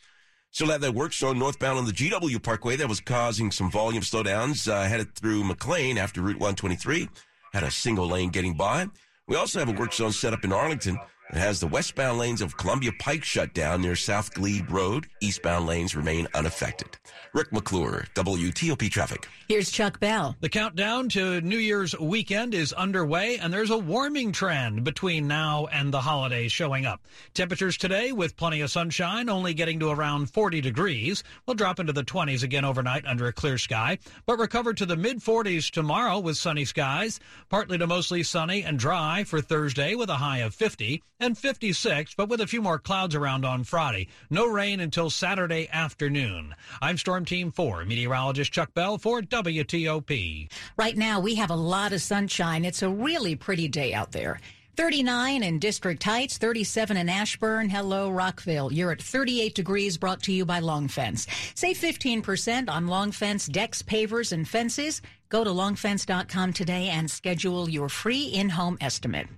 Still 0.52 0.69
have 0.69 0.81
that 0.81 0.95
work 0.95 1.12
zone 1.12 1.38
northbound 1.38 1.78
on 1.78 1.85
the 1.85 1.93
GW 1.93 2.40
Parkway 2.43 2.76
that 2.76 2.88
was 2.88 3.00
causing 3.00 3.50
some 3.50 3.71
volume 3.71 4.02
slowdowns 4.02 4.71
uh, 4.71 4.85
headed 4.85 5.14
through 5.16 5.43
McLean 5.45 5.99
after 5.99 6.23
Route 6.23 6.38
123. 6.38 7.09
Had 7.52 7.64
a 7.64 7.71
single 7.71 8.07
lane 8.09 8.31
getting 8.31 8.55
by. 8.55 8.87
We 9.28 9.35
also 9.35 9.59
have 9.59 9.68
a 9.68 9.73
work 9.73 9.92
zone 9.92 10.12
set 10.12 10.33
up 10.33 10.45
in 10.45 10.52
Arlington 10.52 10.97
it 11.30 11.38
has 11.38 11.59
the 11.59 11.66
westbound 11.66 12.18
lanes 12.18 12.40
of 12.40 12.56
Columbia 12.56 12.92
Pike 13.00 13.25
shut 13.25 13.52
down 13.52 13.83
near 13.83 13.97
South 13.97 14.33
Glebe 14.33 14.71
Road. 14.71 15.09
Eastbound 15.21 15.66
lanes 15.66 15.97
remain 15.97 16.28
unaffected. 16.35 16.97
Rick 17.35 17.52
McClure, 17.52 18.06
WTOP 18.14 18.88
Traffic. 18.90 19.28
Here's 19.49 19.71
Chuck 19.71 20.00
Bell. 20.00 20.37
The 20.40 20.49
countdown 20.49 21.09
to 21.11 21.40
New 21.40 21.59
Year's 21.59 21.99
weekend 21.99 22.54
is 22.54 22.73
underway, 22.73 23.38
and 23.38 23.52
there's 23.52 23.71
a 23.71 23.78
warming 23.78 24.33
trend 24.33 24.85
between 24.85 25.26
now 25.26 25.66
and 25.66 25.92
the 25.92 26.00
holidays 26.00 26.52
showing 26.52 26.87
up. 26.87 27.02
Temperatures 27.35 27.76
today, 27.76 28.12
with 28.12 28.37
plenty 28.37 28.61
of 28.61 28.71
sunshine, 28.71 29.28
only 29.28 29.52
getting 29.52 29.80
to 29.80 29.90
around 29.90 30.30
40 30.30 30.61
degrees. 30.61 31.25
We'll 31.45 31.54
drop 31.56 31.80
into 31.80 31.92
the 31.92 32.04
20s 32.04 32.42
again 32.42 32.64
overnight 32.64 33.04
under 33.04 33.26
a 33.26 33.33
clear 33.33 33.59
sky, 33.59 33.99
but 34.26 34.38
recover 34.38 34.73
to 34.75 34.87
the 34.87 34.97
mid 34.97 35.18
40s 35.18 35.71
tomorrow 35.71 36.18
with 36.21 36.37
sunny 36.37 36.64
skies. 36.64 37.21
Partly 37.49 37.78
to 37.78 37.87
mostly 37.87 38.23
sunny 38.23 38.62
and 38.62 38.78
dry 38.78 39.25
for 39.25 39.40
Thursday 39.40 39.95
with 39.95 40.09
a 40.09 40.16
high 40.16 40.38
of 40.38 40.54
50 40.54 41.02
and 41.20 41.37
56, 41.37 42.14
but 42.14 42.28
with 42.28 42.40
a 42.40 42.46
few 42.46 42.61
more 42.61 42.78
clouds 42.78 43.14
around 43.14 43.44
on 43.44 43.64
Friday. 43.64 44.08
No 44.30 44.46
rain 44.46 44.80
until 44.80 45.11
Saturday 45.11 45.68
afternoon. 45.73 46.54
I'm 46.82 46.99
Storm 46.99 47.25
Team 47.25 47.50
4, 47.50 47.85
meteorologist 47.85 48.52
Chuck 48.52 48.75
Bell 48.75 48.99
for 48.99 49.23
WTOP. 49.23 50.50
Right 50.76 50.96
now, 50.96 51.20
we 51.20 51.37
have 51.37 51.50
a 51.50 51.56
lot 51.56 51.92
of 51.92 52.02
sunshine. 52.02 52.64
It's 52.64 52.82
a 52.82 52.90
really 52.90 53.35
pretty 53.35 53.68
day 53.68 53.94
out 53.94 54.12
there. 54.12 54.40
39 54.76 55.42
in 55.42 55.58
District 55.58 56.02
Heights, 56.02 56.37
37 56.37 56.99
in 56.99 57.08
Ashburn. 57.08 57.70
Hello, 57.70 58.11
Rockville. 58.11 58.70
You're 58.70 58.92
at 58.92 59.00
38 59.00 59.54
degrees 59.54 59.96
brought 59.96 60.23
to 60.25 60.32
you 60.32 60.44
by 60.44 60.58
Long 60.58 60.87
Fence. 60.87 61.26
Save 61.54 61.78
15% 61.78 62.68
on 62.68 62.87
Long 62.87 63.11
Fence 63.11 63.46
decks, 63.46 63.82
pavers, 63.82 64.32
and 64.32 64.46
fences. 64.46 65.00
Go 65.30 65.44
to 65.44 65.50
longfence.com 65.50 66.52
today 66.52 66.88
and 66.88 67.11
schedule 67.11 67.70
your 67.70 67.88
free 67.88 68.26
in-home 68.26 68.76
estimate. 68.82 69.28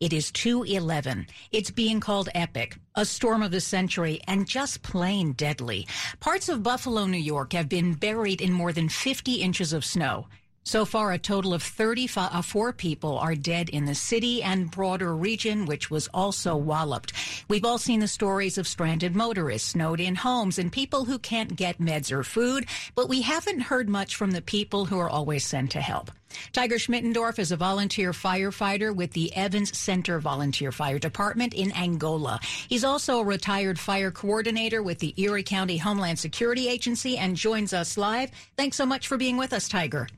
It 0.00 0.12
is 0.12 0.30
211. 0.30 1.26
It's 1.50 1.72
being 1.72 1.98
called 1.98 2.28
epic, 2.32 2.78
a 2.94 3.04
storm 3.04 3.42
of 3.42 3.50
the 3.50 3.60
century, 3.60 4.20
and 4.28 4.46
just 4.46 4.82
plain 4.82 5.32
deadly. 5.32 5.88
Parts 6.20 6.48
of 6.48 6.62
Buffalo, 6.62 7.06
New 7.06 7.18
York 7.18 7.52
have 7.52 7.68
been 7.68 7.94
buried 7.94 8.40
in 8.40 8.52
more 8.52 8.72
than 8.72 8.88
50 8.88 9.34
inches 9.34 9.72
of 9.72 9.84
snow. 9.84 10.28
So 10.64 10.84
far, 10.84 11.12
a 11.12 11.18
total 11.18 11.54
of 11.54 11.62
34 11.62 12.68
uh, 12.68 12.72
people 12.72 13.16
are 13.16 13.34
dead 13.34 13.70
in 13.70 13.86
the 13.86 13.94
city 13.94 14.42
and 14.42 14.70
broader 14.70 15.16
region, 15.16 15.64
which 15.64 15.90
was 15.90 16.08
also 16.12 16.56
walloped. 16.56 17.14
We've 17.48 17.64
all 17.64 17.78
seen 17.78 18.00
the 18.00 18.08
stories 18.08 18.58
of 18.58 18.68
stranded 18.68 19.16
motorists, 19.16 19.70
snowed 19.70 19.98
in 19.98 20.14
homes, 20.14 20.58
and 20.58 20.70
people 20.70 21.06
who 21.06 21.18
can't 21.18 21.56
get 21.56 21.80
meds 21.80 22.12
or 22.12 22.22
food, 22.22 22.66
but 22.94 23.08
we 23.08 23.22
haven't 23.22 23.60
heard 23.60 23.88
much 23.88 24.14
from 24.14 24.32
the 24.32 24.42
people 24.42 24.84
who 24.84 24.98
are 24.98 25.08
always 25.08 25.46
sent 25.46 25.70
to 25.70 25.80
help. 25.80 26.10
Tiger 26.52 26.76
Schmittendorf 26.76 27.38
is 27.38 27.50
a 27.50 27.56
volunteer 27.56 28.12
firefighter 28.12 28.94
with 28.94 29.12
the 29.12 29.34
Evans 29.34 29.76
Center 29.76 30.18
Volunteer 30.18 30.70
Fire 30.70 30.98
Department 30.98 31.54
in 31.54 31.72
Angola. 31.72 32.40
He's 32.68 32.84
also 32.84 33.20
a 33.20 33.24
retired 33.24 33.78
fire 33.78 34.10
coordinator 34.10 34.82
with 34.82 34.98
the 34.98 35.14
Erie 35.16 35.42
County 35.42 35.78
Homeland 35.78 36.18
Security 36.18 36.68
Agency 36.68 37.16
and 37.16 37.36
joins 37.36 37.72
us 37.72 37.96
live. 37.96 38.30
Thanks 38.58 38.76
so 38.76 38.84
much 38.84 39.08
for 39.08 39.16
being 39.16 39.38
with 39.38 39.54
us, 39.54 39.68
Tiger. 39.68 40.08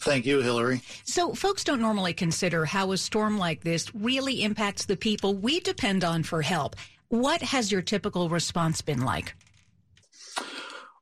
Thank 0.00 0.26
you, 0.26 0.40
Hillary. 0.40 0.82
So, 1.04 1.34
folks 1.34 1.64
don't 1.64 1.80
normally 1.80 2.14
consider 2.14 2.64
how 2.64 2.92
a 2.92 2.96
storm 2.96 3.38
like 3.38 3.62
this 3.62 3.94
really 3.94 4.42
impacts 4.42 4.84
the 4.84 4.96
people 4.96 5.34
we 5.34 5.60
depend 5.60 6.04
on 6.04 6.22
for 6.22 6.42
help. 6.42 6.76
What 7.08 7.42
has 7.42 7.70
your 7.72 7.82
typical 7.82 8.28
response 8.28 8.82
been 8.82 9.00
like? 9.00 9.34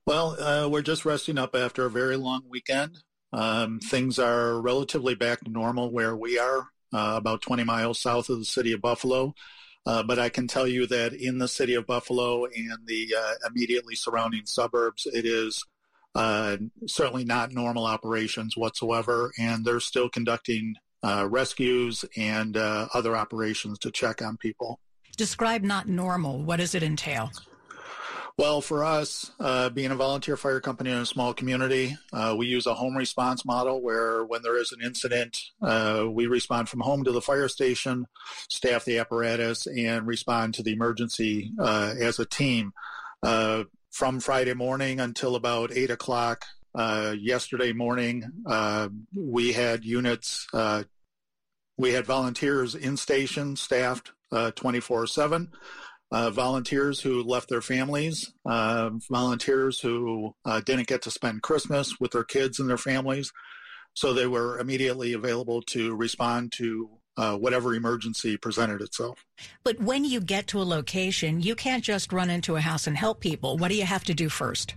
Well, 0.07 0.41
uh, 0.41 0.69
we're 0.69 0.83
just 0.83 1.05
resting 1.05 1.39
up 1.39 1.55
after 1.55 1.87
a 1.87 1.91
very 1.91 2.17
long 2.17 2.43
weekend. 2.49 2.99
Um, 3.33 3.81
things 3.81 4.19
are 4.19 4.61
relatively 4.61 5.15
back 5.15 5.41
to 5.41 5.51
normal 5.51 5.91
where 5.91 6.15
we 6.15 6.39
are, 6.39 6.69
uh, 6.93 7.15
about 7.17 7.43
20 7.43 7.65
miles 7.65 8.01
south 8.01 8.29
of 8.29 8.39
the 8.39 8.45
city 8.45 8.73
of 8.73 8.81
Buffalo. 8.81 9.35
Uh, 9.87 10.03
but 10.03 10.19
I 10.19 10.29
can 10.29 10.47
tell 10.47 10.67
you 10.67 10.87
that 10.87 11.13
in 11.13 11.39
the 11.39 11.49
city 11.49 11.75
of 11.75 11.87
Buffalo 11.87 12.45
and 12.45 12.79
the 12.87 13.15
uh, 13.19 13.35
immediately 13.49 13.95
surrounding 13.95 14.47
suburbs, 14.47 15.07
it 15.07 15.27
is 15.27 15.65
uh, 16.15 16.57
certainly 16.87 17.25
not 17.25 17.53
normal 17.53 17.87
operations 17.87 18.57
whatsoever, 18.57 19.33
and 19.39 19.65
they're 19.65 19.81
still 19.81 20.09
conducting 20.09 20.75
uh, 21.03 21.27
rescues 21.29 22.05
and 22.17 22.57
uh, 22.57 22.89
other 22.95 23.17
operations 23.17 23.79
to 23.81 23.91
check 23.91 24.23
on 24.23 24.37
people. 24.37 24.81
Describe 25.17 25.63
not 25.63 25.89
normal. 25.89 26.43
What 26.43 26.57
does 26.57 26.75
it 26.75 26.83
entail? 26.83 27.31
Well, 28.37 28.61
for 28.61 28.83
us, 28.83 29.31
uh, 29.39 29.69
being 29.69 29.93
a 29.93 29.97
volunteer 29.97 30.37
fire 30.37 30.61
company 30.61 30.91
in 30.91 30.97
a 30.97 31.07
small 31.07 31.33
community, 31.35 31.97
uh, 32.13 32.35
we 32.37 32.49
use 32.49 32.67
a 32.67 32.75
home 32.75 32.97
response 32.97 33.45
model 33.45 33.81
where 33.81 34.25
when 34.25 34.43
there 34.43 34.59
is 34.59 34.73
an 34.73 34.81
incident, 34.85 35.39
uh, 35.63 36.05
we 36.11 36.27
respond 36.27 36.69
from 36.69 36.81
home 36.81 37.05
to 37.05 37.13
the 37.13 37.21
fire 37.21 37.47
station, 37.49 38.07
staff 38.49 38.85
the 38.85 38.99
apparatus, 38.99 39.69
and 39.69 40.09
respond 40.09 40.55
to 40.55 40.65
the 40.65 40.73
emergency 40.73 41.53
uh, 41.61 41.95
as 42.01 42.19
a 42.19 42.25
team. 42.25 42.73
From 43.95 44.19
Friday 44.19 44.55
morning 44.55 44.99
until 44.99 45.37
about 45.37 45.71
8 45.73 45.89
o'clock 45.91 46.47
uh, 46.75 47.15
yesterday 47.17 47.73
morning, 47.73 48.25
uh, 48.45 48.89
we 49.17 49.53
had 49.53 49.85
units, 49.85 50.49
uh, 50.53 50.83
we 51.79 51.93
had 51.93 52.05
volunteers 52.05 52.75
in 52.75 52.97
station 52.97 53.55
staffed 53.55 54.11
24-7, 54.33 55.47
uh, 55.47 55.47
uh, 56.11 56.31
volunteers 56.31 57.03
who 57.03 57.23
left 57.23 57.49
their 57.49 57.61
families, 57.61 58.33
uh, 58.45 58.91
volunteers 59.09 59.79
who 59.79 60.35
didn't 60.65 60.89
get 60.89 61.03
to 61.03 61.13
spend 61.13 61.43
Christmas 61.43 62.01
with 62.01 62.11
their 62.11 62.25
kids 62.25 62.59
and 62.59 62.69
their 62.69 62.77
families. 62.77 63.33
So 63.95 64.13
they 64.13 64.27
were 64.27 64.59
immediately 64.59 65.13
available 65.13 65.63
to 65.69 65.95
respond 65.95 66.51
to 66.57 66.99
uh, 67.17 67.37
whatever 67.37 67.75
emergency 67.75 68.37
presented 68.37 68.81
itself. 68.81 69.25
But 69.63 69.81
when 69.81 70.05
you 70.05 70.21
get 70.21 70.47
to 70.49 70.61
a 70.61 70.65
location, 70.65 71.41
you 71.41 71.55
can't 71.55 71.85
just 71.85 72.13
run 72.13 72.31
into 72.31 72.57
a 72.57 72.61
house 72.61 72.87
and 72.87 72.97
help 72.97 73.21
people. 73.21 73.57
What 73.57 73.69
do 73.69 73.77
you 73.77 73.85
have 73.85 74.05
to 74.05 74.15
do 74.15 74.29
first? 74.29 74.75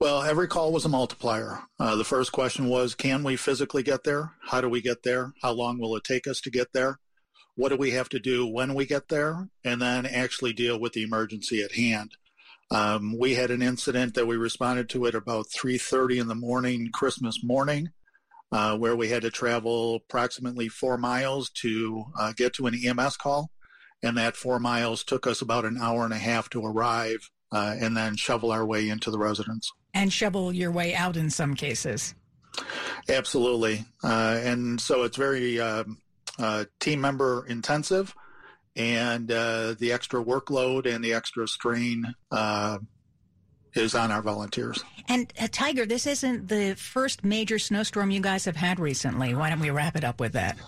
Well, 0.00 0.22
every 0.22 0.48
call 0.48 0.72
was 0.72 0.86
a 0.86 0.88
multiplier. 0.88 1.60
Uh, 1.78 1.94
the 1.96 2.04
first 2.04 2.32
question 2.32 2.68
was, 2.68 2.94
can 2.94 3.22
we 3.22 3.36
physically 3.36 3.82
get 3.82 4.04
there? 4.04 4.32
How 4.40 4.62
do 4.62 4.68
we 4.68 4.80
get 4.80 5.02
there? 5.02 5.34
How 5.42 5.52
long 5.52 5.78
will 5.78 5.94
it 5.96 6.04
take 6.04 6.26
us 6.26 6.40
to 6.42 6.50
get 6.50 6.72
there? 6.72 6.98
What 7.54 7.68
do 7.68 7.76
we 7.76 7.90
have 7.90 8.08
to 8.10 8.18
do 8.18 8.46
when 8.46 8.72
we 8.72 8.86
get 8.86 9.08
there? 9.08 9.48
And 9.62 9.82
then 9.82 10.06
actually 10.06 10.54
deal 10.54 10.80
with 10.80 10.94
the 10.94 11.02
emergency 11.02 11.62
at 11.62 11.72
hand. 11.72 12.16
Um, 12.70 13.18
we 13.18 13.34
had 13.34 13.50
an 13.50 13.60
incident 13.60 14.14
that 14.14 14.26
we 14.26 14.36
responded 14.36 14.88
to 14.90 15.06
at 15.06 15.14
about 15.14 15.48
3.30 15.48 16.20
in 16.20 16.28
the 16.28 16.34
morning, 16.34 16.88
Christmas 16.92 17.42
morning 17.42 17.90
uh, 18.52 18.76
where 18.76 18.96
we 18.96 19.08
had 19.08 19.22
to 19.22 19.30
travel 19.30 19.96
approximately 19.96 20.68
four 20.68 20.98
miles 20.98 21.50
to 21.50 22.04
uh, 22.18 22.32
get 22.36 22.52
to 22.54 22.66
an 22.66 22.74
EMS 22.74 23.16
call. 23.16 23.50
And 24.02 24.16
that 24.16 24.36
four 24.36 24.58
miles 24.58 25.04
took 25.04 25.26
us 25.26 25.42
about 25.42 25.64
an 25.64 25.76
hour 25.78 26.04
and 26.04 26.12
a 26.12 26.18
half 26.18 26.48
to 26.50 26.64
arrive 26.64 27.30
uh, 27.52 27.76
and 27.78 27.96
then 27.96 28.16
shovel 28.16 28.50
our 28.50 28.64
way 28.64 28.88
into 28.88 29.10
the 29.10 29.18
residence. 29.18 29.70
And 29.92 30.12
shovel 30.12 30.52
your 30.52 30.70
way 30.70 30.94
out 30.94 31.16
in 31.16 31.30
some 31.30 31.54
cases. 31.54 32.14
Absolutely. 33.08 33.84
Uh, 34.02 34.40
and 34.42 34.80
so 34.80 35.02
it's 35.02 35.16
very 35.16 35.60
um, 35.60 35.98
uh, 36.38 36.64
team 36.78 37.00
member 37.00 37.44
intensive 37.46 38.14
and 38.76 39.30
uh, 39.30 39.74
the 39.78 39.92
extra 39.92 40.22
workload 40.22 40.86
and 40.86 41.04
the 41.04 41.12
extra 41.12 41.46
strain 41.46 42.04
is 43.74 43.94
on 43.94 44.10
our 44.10 44.22
volunteers. 44.22 44.84
And 45.08 45.32
uh, 45.40 45.48
Tiger, 45.50 45.86
this 45.86 46.06
isn't 46.06 46.48
the 46.48 46.74
first 46.76 47.24
major 47.24 47.58
snowstorm 47.58 48.10
you 48.10 48.20
guys 48.20 48.44
have 48.44 48.56
had 48.56 48.80
recently. 48.80 49.34
Why 49.34 49.50
don't 49.50 49.60
we 49.60 49.70
wrap 49.70 49.96
it 49.96 50.04
up 50.04 50.20
with 50.20 50.32
that? 50.32 50.58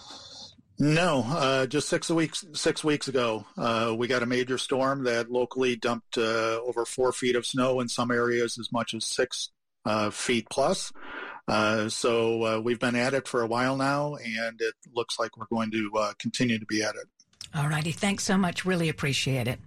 No, 0.78 1.25
uh, 1.28 1.66
just 1.66 1.88
six 1.88 2.11
weeks 2.11 2.44
six 2.54 2.82
weeks 2.82 3.06
ago, 3.06 3.44
uh, 3.56 3.94
we 3.97 4.09
got 4.09 4.23
a 4.23 4.26
major 4.26 4.59
storm 4.59 5.04
that 5.04 5.30
locally 5.30 5.76
dumped 5.76 6.18
uh, 6.18 6.61
over 6.64 6.85
four 6.85 7.12
feet 7.12 7.37
of 7.37 7.47
snow 7.47 7.78
in 7.80 7.88
some 7.88 8.11
areas, 8.11 8.59
as 8.59 8.73
much 8.73 8.94
as 8.94 9.04
six 9.04 9.50
uh, 9.85 10.11
feet 10.11 10.47
plus. 10.50 10.92
Uh, 11.47 11.88
so 11.88 12.61
we've 12.61 12.80
been 12.80 12.97
at 12.97 13.14
it 13.14 13.28
for 13.28 13.42
a 13.42 13.47
while 13.47 13.76
now, 13.76 14.14
and 14.14 14.61
it 14.61 14.75
looks 14.94 15.18
like 15.18 15.37
we're 15.37 15.47
going 15.47 15.71
to 15.71 15.90
continue 16.18 16.59
to 16.59 16.66
be 16.66 16.82
at 16.82 16.94
it. 16.94 17.06
All 17.54 17.68
righty, 17.68 17.92
thanks 17.92 18.25
so 18.25 18.38
much. 18.38 18.64
Really 18.64 18.88
appreciate 18.88 19.47
it. 19.47 19.61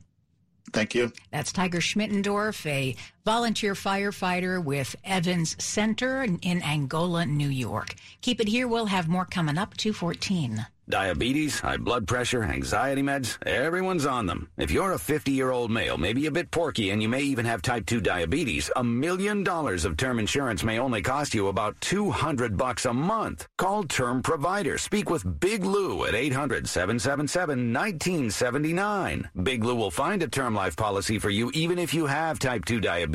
Thank 0.74 0.96
you. 0.96 1.14
That's 1.32 1.54
Tiger 1.54 1.80
Schmittendorf, 1.80 2.66
a 2.66 2.96
volunteer 3.26 3.74
firefighter 3.74 4.64
with 4.64 4.96
Evans 5.04 5.56
Center 5.62 6.24
in 6.24 6.62
Angola, 6.62 7.26
New 7.26 7.50
York. 7.50 7.96
Keep 8.22 8.40
it 8.40 8.48
here. 8.48 8.68
We'll 8.68 8.86
have 8.86 9.08
more 9.08 9.26
coming 9.26 9.58
up 9.58 9.76
214. 9.76 10.68
Diabetes, 10.88 11.60
high 11.60 11.78
blood 11.78 12.08
pressure, 12.08 12.44
anxiety 12.44 13.02
meds, 13.02 13.44
everyone's 13.48 14.06
on 14.06 14.28
them. 14.28 14.48
If 14.56 14.70
you're 14.70 14.92
a 14.92 15.00
50 15.00 15.32
year 15.32 15.50
old 15.50 15.72
male, 15.72 15.98
maybe 15.98 16.28
a 16.28 16.32
bit 16.32 16.52
porky, 16.52 16.92
and 16.92 17.02
you 17.02 17.10
may 17.10 17.22
even 17.22 17.44
have 17.46 17.64
type 17.64 17.88
2 17.88 18.02
diabetes, 18.02 18.70
a 18.76 18.84
million 18.84 19.44
dollars 19.44 19.84
of 19.84 19.98
term 19.98 20.20
insurance 20.20 20.64
may 20.64 20.78
only 20.78 21.02
cost 21.02 21.34
you 21.34 21.48
about 21.48 21.82
200 21.82 22.56
bucks 22.56 22.86
a 22.86 22.94
month. 22.94 23.48
Call 23.58 23.84
Term 23.86 24.22
Provider. 24.22 24.78
Speak 24.78 25.10
with 25.10 25.40
Big 25.40 25.66
Lou 25.66 26.06
at 26.06 26.14
800 26.14 26.70
777 26.70 27.74
1979. 27.74 29.30
Big 29.42 29.64
Lou 29.64 29.74
will 29.74 29.90
find 29.90 30.22
a 30.22 30.28
term 30.28 30.54
life 30.54 30.76
policy 30.76 31.18
for 31.18 31.32
you 31.32 31.50
even 31.56 31.80
if 31.80 31.96
you 31.96 32.06
have 32.06 32.38
type 32.38 32.64
2 32.64 32.80
diabetes, 32.80 33.15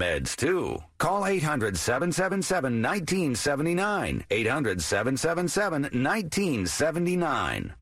meds 0.00 0.34
too. 0.34 0.78
Call 0.98 1.26
800 1.26 1.76
777 1.76 2.82
1979. 2.82 4.24
800 4.30 4.82
777 4.82 5.82
1979. 5.82 7.74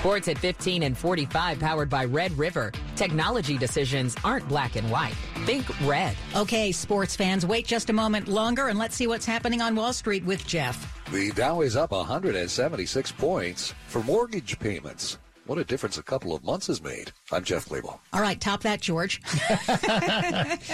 Sports 0.00 0.28
at 0.28 0.38
15 0.38 0.84
and 0.84 0.96
45 0.96 1.60
powered 1.60 1.90
by 1.90 2.06
Red 2.06 2.32
River. 2.38 2.72
Technology 2.96 3.58
decisions 3.58 4.16
aren't 4.24 4.48
black 4.48 4.76
and 4.76 4.90
white. 4.90 5.12
Think 5.44 5.66
red. 5.86 6.16
Okay, 6.34 6.72
sports 6.72 7.14
fans, 7.14 7.44
wait 7.44 7.66
just 7.66 7.90
a 7.90 7.92
moment 7.92 8.26
longer 8.26 8.68
and 8.68 8.78
let's 8.78 8.96
see 8.96 9.06
what's 9.06 9.26
happening 9.26 9.60
on 9.60 9.76
Wall 9.76 9.92
Street 9.92 10.24
with 10.24 10.46
Jeff. 10.46 10.98
The 11.12 11.32
Dow 11.32 11.60
is 11.60 11.76
up 11.76 11.90
176 11.90 13.12
points 13.12 13.74
for 13.88 14.02
mortgage 14.02 14.58
payments. 14.58 15.18
What 15.50 15.58
a 15.58 15.64
difference 15.64 15.98
a 15.98 16.04
couple 16.04 16.32
of 16.32 16.44
months 16.44 16.68
has 16.68 16.80
made. 16.80 17.10
I'm 17.32 17.42
Jeff 17.42 17.64
Clabaugh. 17.64 17.98
All 18.12 18.20
right, 18.20 18.40
top 18.40 18.62
that, 18.62 18.80
George. 18.80 19.20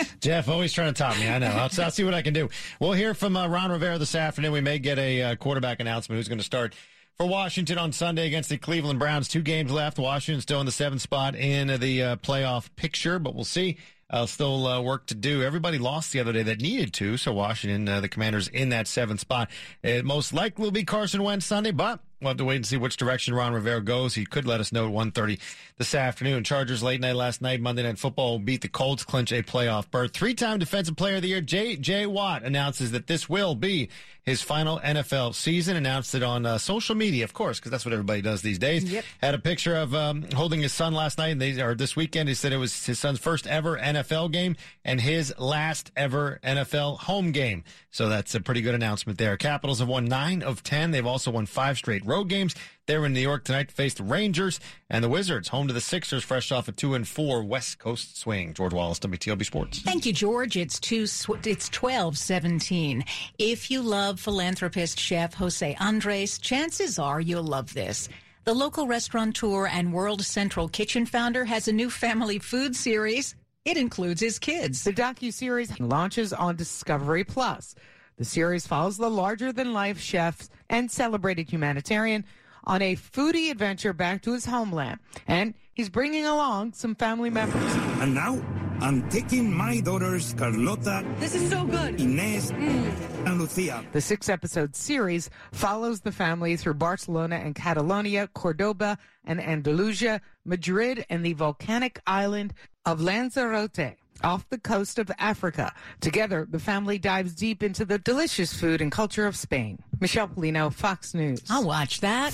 Jeff, 0.21 0.50
always 0.50 0.75
trying 0.75 0.92
to 0.92 0.99
top 0.99 1.16
me. 1.16 1.26
I 1.26 1.38
know. 1.38 1.47
I'll, 1.47 1.71
I'll 1.83 1.90
see 1.90 2.04
what 2.04 2.12
I 2.12 2.21
can 2.21 2.35
do. 2.35 2.50
We'll 2.78 2.92
hear 2.92 3.14
from 3.14 3.38
uh, 3.38 3.49
Ron 3.49 3.71
Rivera 3.71 3.97
this 3.97 4.14
afternoon. 4.14 4.52
We 4.52 4.61
may 4.61 4.78
get 4.78 4.99
a 4.99 5.23
uh, 5.23 5.37
quarterback 5.37 5.80
announcement 5.80 6.18
who's 6.18 6.28
going 6.28 6.40
to 6.40 6.45
start 6.45 6.75
for 7.16 7.25
Washington 7.25 7.78
on 7.78 7.92
Sunday 7.92 8.26
against 8.26 8.50
the 8.50 8.59
Cleveland 8.59 8.99
Browns. 8.99 9.28
Two 9.28 9.40
games 9.40 9.73
left. 9.73 9.99
Washington 9.99 10.42
still 10.42 10.61
in 10.61 10.66
the 10.66 10.73
seventh 10.73 11.00
spot 11.00 11.35
in 11.35 11.80
the 11.80 12.02
uh, 12.02 12.16
playoff 12.16 12.68
picture, 12.76 13.18
but 13.18 13.35
we'll 13.35 13.45
see. 13.45 13.78
Uh, 14.11 14.26
still 14.26 14.66
uh, 14.66 14.80
work 14.83 15.06
to 15.06 15.14
do. 15.14 15.42
Everybody 15.42 15.78
lost 15.78 16.12
the 16.12 16.21
other 16.21 16.35
day 16.35 16.42
that 16.42 16.61
needed 16.61 16.92
to, 16.95 17.16
so 17.16 17.33
Washington, 17.33 17.88
uh, 17.88 18.00
the 18.00 18.09
Commanders, 18.09 18.47
in 18.47 18.68
that 18.68 18.87
seventh 18.88 19.21
spot. 19.21 19.50
It 19.83 20.04
most 20.04 20.35
likely 20.35 20.62
will 20.64 20.71
be 20.71 20.85
Carson 20.85 21.23
Wentz 21.23 21.47
Sunday, 21.47 21.73
but 21.73 22.00
we'll 22.26 22.33
have 22.33 22.38
to 22.38 22.45
wait 22.45 22.56
and 22.56 22.66
see 22.66 22.76
which 22.76 22.97
direction 22.97 23.35
Ron 23.35 23.52
Rivera 23.52 23.80
goes. 23.80 24.14
He 24.14 24.26
could 24.26 24.47
let 24.47 24.59
us 24.59 24.73
know 24.73 24.87
at 24.87 24.92
1.30 24.92 25.38
this 25.78 25.95
afternoon. 25.95 26.42
Chargers 26.42 26.83
late 26.83 27.00
night 27.00 27.14
last 27.14 27.40
night, 27.40 27.61
Monday 27.61 27.85
Night 27.85 27.99
Football 27.99 28.40
beat 28.40 28.62
the 28.62 28.68
Colts, 28.68 29.04
clinch 29.04 29.33
a 29.33 29.45
playoff 29.45 29.88
berth. 29.90 30.12
Three-time 30.12 30.59
Defensive 30.59 30.97
Player 30.97 31.16
of 31.16 31.23
the 31.23 31.28
Year, 31.28 31.40
J. 31.40 31.76
J. 31.76 32.06
Watt 32.06 32.42
announces 32.42 32.90
that 32.90 33.06
this 33.06 33.28
will 33.28 33.54
be 33.54 33.88
his 34.26 34.42
final 34.42 34.80
NFL 34.80 35.35
season. 35.37 35.76
Announced 35.76 36.14
it 36.14 36.23
on 36.25 36.45
uh, 36.45 36.59
social 36.59 36.97
media, 36.97 37.23
of 37.23 37.33
course, 37.33 37.61
because 37.61 37.71
that's 37.71 37.85
what 37.85 37.92
everybody 37.92 38.21
does 38.21 38.42
these 38.42 38.59
days. 38.59 38.83
Yep. 38.85 39.04
Had 39.23 39.35
a 39.35 39.38
picture 39.38 39.76
of 39.76 39.95
um, 39.95 40.25
holding 40.35 40.61
his 40.61 40.73
son 40.73 40.92
last 40.92 41.16
night, 41.18 41.28
and 41.28 41.40
they, 41.40 41.61
or 41.61 41.76
this 41.76 41.95
weekend. 41.95 42.28
He 42.28 42.35
said 42.35 42.52
it 42.52 42.56
was 42.56 42.85
his 42.85 42.99
son's 42.99 43.21
first 43.21 43.47
ever 43.47 43.78
NFL 43.78 44.33
game 44.33 44.56
and 44.85 45.00
his 45.00 45.33
last 45.38 45.92
ever 45.97 46.40
NFL 46.42 46.99
home 47.00 47.30
game. 47.30 47.62
So 47.90 48.09
that's 48.09 48.35
a 48.35 48.40
pretty 48.40 48.62
good 48.62 48.75
announcement 48.75 49.18
there. 49.18 49.37
Capitals 49.37 49.78
have 49.78 49.88
won 49.88 50.07
nine 50.07 50.42
of 50.42 50.64
ten. 50.64 50.90
They've 50.90 51.07
also 51.07 51.31
won 51.31 51.46
five 51.46 51.79
straight 51.79 52.05
road 52.05 52.15
games. 52.24 52.55
They're 52.87 53.05
in 53.05 53.12
New 53.12 53.20
York 53.20 53.44
tonight 53.44 53.68
to 53.68 53.74
face 53.74 53.94
the 53.94 54.05
Rangers 54.05 54.61
and 54.88 55.02
the 55.02 55.09
Wizards, 55.09 55.48
home 55.48 55.66
to 55.66 55.74
the 55.74 55.81
Sixers, 55.81 56.22
fresh 56.22 56.52
off 56.52 56.68
a 56.68 56.72
two 56.72 56.94
and 56.94 57.07
four 57.07 57.42
West 57.42 57.79
Coast 57.79 58.18
swing. 58.18 58.55
George 58.55 58.72
Wallace, 58.72 59.00
WTOP 59.00 59.44
Sports. 59.44 59.81
Thank 59.81 60.07
you, 60.07 60.12
George. 60.12 60.57
It's 60.57 60.79
two. 60.79 61.07
It's 61.44 61.68
twelve 61.68 62.16
seventeen. 62.16 63.05
If 63.38 63.70
you 63.70 63.83
love 63.83 64.20
philanthropist 64.20 65.00
chef 65.00 65.35
Jose 65.35 65.74
Andres, 65.81 66.38
chances 66.38 66.98
are 66.98 67.20
you'll 67.20 67.42
love 67.42 67.74
this. 67.74 68.09
The 68.44 68.55
local 68.55 68.87
restaurateur 68.87 69.66
and 69.66 69.92
World 69.92 70.24
Central 70.24 70.68
Kitchen 70.68 71.05
founder 71.05 71.44
has 71.44 71.66
a 71.66 71.72
new 71.72 71.90
family 71.90 72.38
food 72.38 72.76
series. 72.76 73.35
It 73.64 73.76
includes 73.76 74.20
his 74.20 74.38
kids. 74.38 74.85
The 74.85 74.92
docu-series 74.92 75.81
launches 75.81 76.33
on 76.33 76.55
Discovery 76.55 77.24
Plus. 77.24 77.74
The 78.18 78.24
series 78.24 78.66
follows 78.66 78.96
the 78.96 79.11
larger-than-life 79.11 79.98
chef 80.00 80.48
and 80.70 80.90
celebrated 80.90 81.50
humanitarian 81.50 82.24
on 82.64 82.81
a 82.81 82.96
foodie 82.96 83.50
adventure 83.50 83.92
back 83.92 84.22
to 84.22 84.33
his 84.33 84.46
homeland. 84.46 85.00
And 85.29 85.52
he's 85.74 85.90
bringing 85.90 86.24
along 86.24 86.72
some 86.72 86.94
family 86.94 87.29
members. 87.29 87.74
And 88.00 88.14
now, 88.14 88.42
I'm 88.81 89.09
taking 89.11 89.52
my 89.52 89.81
daughters, 89.81 90.35
Carlota. 90.35 91.05
This 91.18 91.35
is 91.35 91.50
so 91.50 91.64
good. 91.64 92.00
Inez 92.00 92.52
mm. 92.52 93.26
and 93.26 93.38
Lucia. 93.38 93.85
The 93.92 94.00
six 94.00 94.29
episode 94.31 94.74
series 94.74 95.31
follows 95.52 96.00
the 96.00 96.12
family 96.12 96.57
through 96.57 96.74
Barcelona 96.74 97.37
and 97.37 97.55
Catalonia, 97.55 98.29
Cordoba 98.29 98.98
and 99.24 99.40
Andalusia, 99.40 100.20
Madrid, 100.44 101.05
and 101.09 101.24
the 101.24 101.35
volcanic 101.35 102.00
island 102.07 102.55
of 102.85 103.00
Lanzarote 103.00 103.96
off 104.22 104.48
the 104.48 104.59
coast 104.59 104.98
of 104.98 105.11
Africa. 105.18 105.72
Together, 106.00 106.46
the 106.48 106.59
family 106.59 106.98
dives 106.98 107.35
deep 107.35 107.62
into 107.62 107.85
the 107.85 107.98
delicious 107.98 108.52
food 108.52 108.81
and 108.81 108.90
culture 108.92 109.26
of 109.26 109.37
Spain. 109.37 109.79
Michelle 110.00 110.29
Pollino, 110.29 110.72
Fox 110.72 111.14
News. 111.14 111.42
I'll 111.48 111.64
watch 111.64 112.00
that. 112.00 112.33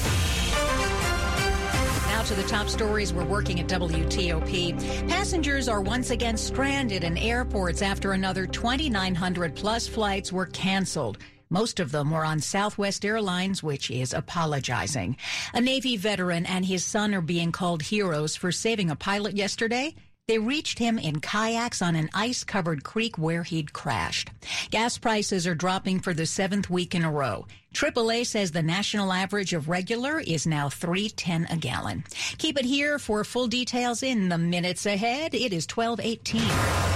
Now 2.09 2.23
to 2.25 2.35
the 2.35 2.45
top 2.49 2.68
stories 2.68 3.12
we're 3.12 3.25
working 3.25 3.61
at 3.61 3.68
WTOP. 3.68 5.09
Passengers 5.09 5.68
are 5.68 5.81
once 5.81 6.11
again 6.11 6.37
stranded 6.37 7.05
in 7.05 7.16
airports 7.16 7.83
after 7.83 8.12
another 8.12 8.47
2,900 8.47 9.55
plus 9.55 9.88
flights 9.88 10.33
were 10.33 10.47
canceled. 10.47 11.18
Most 11.51 11.81
of 11.81 11.92
them 11.92 12.11
were 12.11 12.25
on 12.25 12.40
Southwest 12.40 13.05
Airlines, 13.05 13.62
which 13.62 13.90
is 13.90 14.14
apologizing. 14.14 15.18
A 15.53 15.61
Navy 15.61 15.99
veteran 15.99 16.47
and 16.47 16.64
his 16.64 16.83
son 16.83 17.14
are 17.14 17.21
being 17.21 17.53
called 17.53 17.83
heroes 17.83 18.35
for 18.37 18.51
saving 18.51 18.88
a 18.90 18.97
pilot 18.97 19.37
yesterday. 19.37 19.95
They 20.33 20.38
reached 20.38 20.79
him 20.79 20.99
in 20.99 21.21
kayaks 21.21 21.83
on 21.83 21.95
an 21.95 22.09
ice 22.14 22.42
covered 22.42 22.85
creek 22.85 23.18
where 23.18 23.42
he'd 23.42 23.75
crashed. 23.75 24.31
Gas 24.71 24.97
prices 24.97 25.47
are 25.47 25.55
dropping 25.55 26.01
for 26.01 26.14
the 26.14 26.25
seventh 26.25 26.71
week 26.71 26.95
in 26.95 27.05
a 27.05 27.12
row. 27.12 27.47
AAA 27.75 28.27
says 28.27 28.51
the 28.51 28.62
national 28.62 29.12
average 29.12 29.53
of 29.53 29.68
regular 29.68 30.21
is 30.21 30.47
now 30.47 30.71
310 30.71 31.49
a 31.51 31.59
gallon. 31.59 32.05
Keep 32.38 32.61
it 32.61 32.64
here 32.64 32.99
for 32.99 33.25
full 33.25 33.47
details 33.47 34.03
in 34.03 34.31
the 34.31 34.38
minutes 34.38 34.87
ahead. 34.87 35.35
It 35.35 35.53
is 35.53 35.66
1218. 35.68 36.92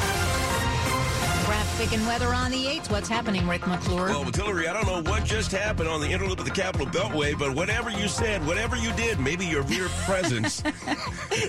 Traffic 1.76 1.98
and 1.98 2.06
weather 2.06 2.28
on 2.28 2.50
the 2.50 2.64
8th. 2.64 2.90
What's 2.90 3.06
happening, 3.06 3.46
Rick 3.46 3.66
McClure? 3.66 4.06
Well, 4.06 4.24
Hillary, 4.24 4.66
I 4.66 4.72
don't 4.72 4.86
know 4.86 5.10
what 5.12 5.24
just 5.24 5.52
happened 5.52 5.90
on 5.90 6.00
the 6.00 6.06
interloop 6.06 6.38
of 6.38 6.46
the 6.46 6.50
Capital 6.50 6.86
Beltway, 6.86 7.38
but 7.38 7.54
whatever 7.54 7.90
you 7.90 8.08
said, 8.08 8.46
whatever 8.46 8.76
you 8.76 8.94
did, 8.94 9.20
maybe 9.20 9.44
your 9.44 9.62
mere 9.64 9.88
presence 10.06 10.62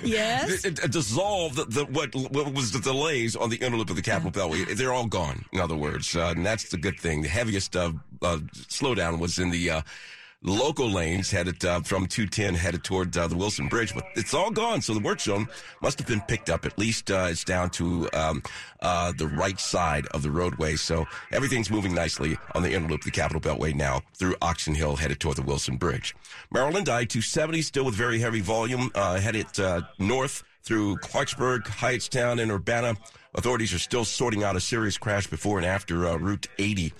yes? 0.04 0.66
it, 0.66 0.92
dissolved 0.92 1.56
the, 1.56 1.64
the, 1.64 1.86
what, 1.86 2.14
what 2.14 2.54
was 2.54 2.74
the 2.74 2.80
delays 2.80 3.38
on 3.38 3.50
the 3.50 3.58
interloop 3.60 3.90
of 3.90 3.96
the 3.96 4.02
Capital 4.02 4.30
Beltway. 4.30 4.76
They're 4.76 4.92
all 4.92 5.06
gone, 5.06 5.46
in 5.54 5.62
other 5.62 5.78
words. 5.78 6.14
Uh, 6.14 6.34
and 6.36 6.46
that's 6.46 6.68
the 6.68 6.78
good 6.78 7.00
thing. 7.00 7.22
The 7.22 7.30
heaviest 7.30 7.78
uh, 7.78 7.94
uh, 8.22 8.40
slowdown 8.68 9.20
was 9.20 9.40
in 9.40 9.50
the 9.50 9.82
local 10.44 10.90
lanes 10.90 11.32
headed 11.32 11.64
uh, 11.66 11.82
from 11.82 12.06
210 12.08 12.56
headed 12.56 12.84
toward 12.84 13.16
uh, 13.18 13.28
the 13.28 13.36
Wilson 13.36 13.68
Bridge, 13.68 13.94
but 13.94 14.06
it's 14.16 14.34
all 14.34 14.52
gone. 14.52 14.82
So 14.82 14.94
the 14.94 15.00
work 15.00 15.20
zone 15.20 15.48
must 15.82 16.00
have 16.00 16.08
been 16.08 16.22
picked 16.22 16.50
up. 16.50 16.66
At 16.66 16.78
least 16.78 17.12
uh, 17.12 17.28
it's 17.30 17.44
down 17.44 17.70
to 17.72 18.10
um, 18.14 18.44
uh, 18.82 19.14
the 19.18 19.28
right 19.28 19.60
side 19.60 20.08
of 20.08 20.22
the 20.22 20.32
roadway. 20.32 20.76
So 20.76 21.06
everything's 21.32 21.70
moving 21.70 21.94
nicely 21.94 22.38
on 22.56 22.64
the 22.64 22.74
inner 22.74 22.88
interloop, 22.88 23.04
the 23.04 23.12
Capital 23.12 23.42
Beltway 23.42 23.74
now 23.74 24.02
through 24.14 24.36
Oxon 24.42 24.76
Hill 24.76 24.96
headed 24.96 25.20
toward 25.20 25.38
the 25.38 25.42
Wilson 25.42 25.78
Bridge. 25.78 26.16
Maryland 26.52 26.90
I-270 26.90 27.64
still 27.64 27.86
with 27.86 27.96
very 27.96 28.20
heavy 28.20 28.42
volume 28.42 28.92
uh, 28.96 29.20
headed 29.20 29.60
uh, 29.60 29.82
north 30.00 30.44
through 30.64 30.98
Clarksburg, 30.98 31.64
Hyattstown, 31.64 32.42
and 32.42 32.52
Urbana. 32.52 32.96
Authorities 33.36 33.74
are 33.74 33.80
still 33.80 34.06
sorting 34.06 34.44
out 34.44 34.56
a 34.56 34.60
serious 34.60 34.98
crash 34.98 35.28
before 35.28 35.58
and 35.58 35.66
after 35.66 35.98
Route 35.98 36.48
80 36.58 36.94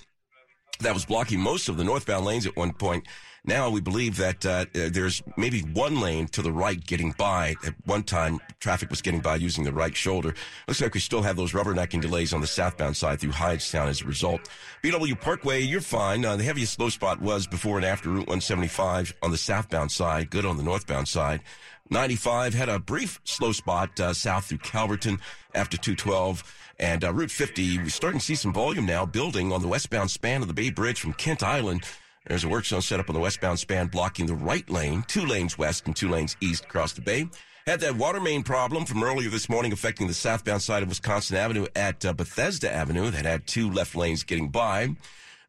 that 0.80 0.94
was 0.94 1.06
blocking 1.06 1.40
most 1.40 1.70
of 1.70 1.78
the 1.78 1.84
northbound 1.84 2.26
lanes 2.26 2.46
at 2.46 2.56
one 2.56 2.74
point. 2.74 3.06
Now 3.48 3.70
we 3.70 3.80
believe 3.80 4.18
that 4.18 4.46
uh, 4.46 4.66
there's 4.74 5.24
maybe 5.38 5.62
one 5.62 6.02
lane 6.02 6.28
to 6.30 6.42
the 6.42 6.52
right 6.52 6.84
getting 6.86 7.14
by. 7.14 7.56
At 7.66 7.76
one 7.86 8.04
time, 8.04 8.40
traffic 8.60 8.90
was 8.90 9.02
getting 9.02 9.22
by 9.22 9.38
using 9.38 9.64
the 9.64 9.72
right 9.72 9.96
shoulder. 9.96 10.36
Looks 10.68 10.82
like 10.82 10.94
we 10.94 11.00
still 11.00 11.22
have 11.22 11.38
those 11.38 11.54
rubbernecking 11.54 12.02
delays 12.02 12.34
on 12.34 12.42
the 12.42 12.48
southbound 12.48 12.98
side 12.98 13.22
through 13.22 13.32
Hyattstown 13.32 13.88
as 13.88 14.02
a 14.02 14.06
result. 14.06 14.50
BW 14.84 15.20
Parkway, 15.22 15.62
you're 15.62 15.80
fine. 15.80 16.26
Uh, 16.26 16.36
the 16.36 16.44
heaviest 16.44 16.74
slow 16.74 16.90
spot 16.90 17.22
was 17.22 17.48
before 17.48 17.78
and 17.78 17.86
after 17.86 18.10
Route 18.10 18.28
175 18.28 19.14
on 19.24 19.32
the 19.32 19.38
southbound 19.38 19.94
side, 19.94 20.30
good 20.30 20.46
on 20.46 20.58
the 20.58 20.64
northbound 20.64 21.08
side. 21.08 21.42
95 21.90 22.54
had 22.54 22.70
a 22.70 22.80
brief 22.80 23.20
slow 23.24 23.52
spot 23.52 24.00
uh, 24.00 24.14
south 24.14 24.46
through 24.46 24.60
Calverton 24.60 25.20
after 25.54 25.78
212. 25.78 26.44
And 26.80 27.04
uh, 27.04 27.14
Route 27.14 27.32
50, 27.32 27.80
we're 27.80 27.90
starting 27.90 28.20
to 28.20 28.26
see 28.26 28.36
some 28.36 28.54
volume 28.54 28.86
now 28.86 29.06
building 29.06 29.52
on 29.52 29.62
the 29.62 29.68
westbound 29.68 30.12
span 30.12 30.42
of 30.42 30.48
the 30.48 30.54
Bay 30.54 30.70
Bridge 30.70 31.00
from 31.00 31.14
Kent 31.14 31.44
Island. 31.44 31.84
There's 32.28 32.44
a 32.44 32.50
work 32.50 32.66
zone 32.66 32.82
set 32.82 33.00
up 33.00 33.10
on 33.10 33.14
the 33.14 33.22
westbound 33.22 33.60
span 33.60 33.88
blocking 33.88 34.26
the 34.26 34.36
right 34.36 34.70
lane, 34.70 35.04
two 35.08 35.26
lanes 35.26 35.58
west 35.58 35.88
and 35.88 35.96
two 35.96 36.10
lanes 36.10 36.36
east 36.42 36.66
across 36.66 36.94
the 36.94 37.02
bay. 37.02 37.28
Had 37.66 37.80
that 37.82 37.96
water 37.96 38.20
main 38.20 38.44
problem 38.44 38.86
from 38.86 39.04
earlier 39.04 39.30
this 39.30 39.50
morning 39.50 39.74
affecting 39.74 40.08
the 40.08 40.14
southbound 40.14 40.62
side 40.62 40.84
of 40.84 40.90
Wisconsin 40.90 41.38
Avenue 41.38 41.68
at 41.76 42.06
uh, 42.06 42.14
Bethesda 42.14 42.72
Avenue 42.72 43.10
that 43.12 43.26
had 43.26 43.48
two 43.48 43.72
left 43.72 43.96
lanes 43.96 44.24
getting 44.24 44.50
by. 44.50 44.96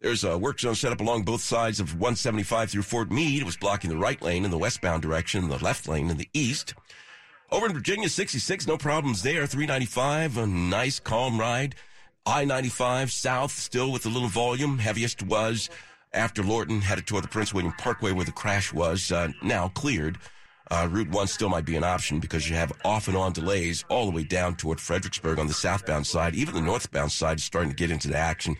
There's 0.00 0.22
a 0.22 0.38
work 0.38 0.60
zone 0.60 0.76
set 0.76 0.92
up 0.92 1.00
along 1.00 1.24
both 1.24 1.40
sides 1.40 1.80
of 1.80 1.94
175 1.94 2.70
through 2.70 2.82
Fort 2.82 3.10
Meade. 3.10 3.42
It 3.42 3.46
was 3.46 3.56
blocking 3.56 3.90
the 3.90 3.96
right 3.96 4.20
lane 4.22 4.44
in 4.44 4.52
the 4.52 4.58
westbound 4.58 5.02
direction 5.02 5.42
and 5.42 5.52
the 5.52 5.64
left 5.64 5.88
lane 5.88 6.08
in 6.08 6.16
the 6.16 6.28
east. 6.32 6.74
Over 7.50 7.66
in 7.66 7.72
Virginia, 7.72 8.08
66, 8.08 8.68
no 8.68 8.78
problems 8.78 9.24
there. 9.24 9.44
395, 9.44 10.38
a 10.38 10.46
nice 10.46 11.00
calm 11.00 11.40
ride. 11.40 11.74
I-95 12.26 13.10
south, 13.10 13.50
still 13.50 13.90
with 13.90 14.06
a 14.06 14.08
little 14.08 14.28
volume. 14.28 14.78
Heaviest 14.78 15.24
was 15.24 15.68
after 16.12 16.44
Lorton 16.44 16.80
headed 16.80 17.08
toward 17.08 17.24
the 17.24 17.28
Prince 17.28 17.52
William 17.52 17.72
Parkway 17.72 18.12
where 18.12 18.24
the 18.24 18.30
crash 18.30 18.72
was, 18.72 19.10
uh, 19.10 19.28
now 19.42 19.66
cleared. 19.68 20.18
Uh, 20.70 20.86
Route 20.88 21.10
1 21.10 21.26
still 21.26 21.48
might 21.48 21.64
be 21.64 21.74
an 21.74 21.82
option 21.82 22.20
because 22.20 22.48
you 22.48 22.54
have 22.54 22.72
off 22.84 23.08
and 23.08 23.16
on 23.16 23.32
delays 23.32 23.84
all 23.88 24.04
the 24.04 24.12
way 24.12 24.22
down 24.22 24.54
toward 24.54 24.80
Fredericksburg 24.80 25.40
on 25.40 25.48
the 25.48 25.54
southbound 25.54 26.06
side. 26.06 26.36
Even 26.36 26.54
the 26.54 26.60
northbound 26.60 27.10
side 27.10 27.38
is 27.38 27.44
starting 27.44 27.70
to 27.70 27.76
get 27.76 27.90
into 27.90 28.06
the 28.06 28.16
action. 28.16 28.54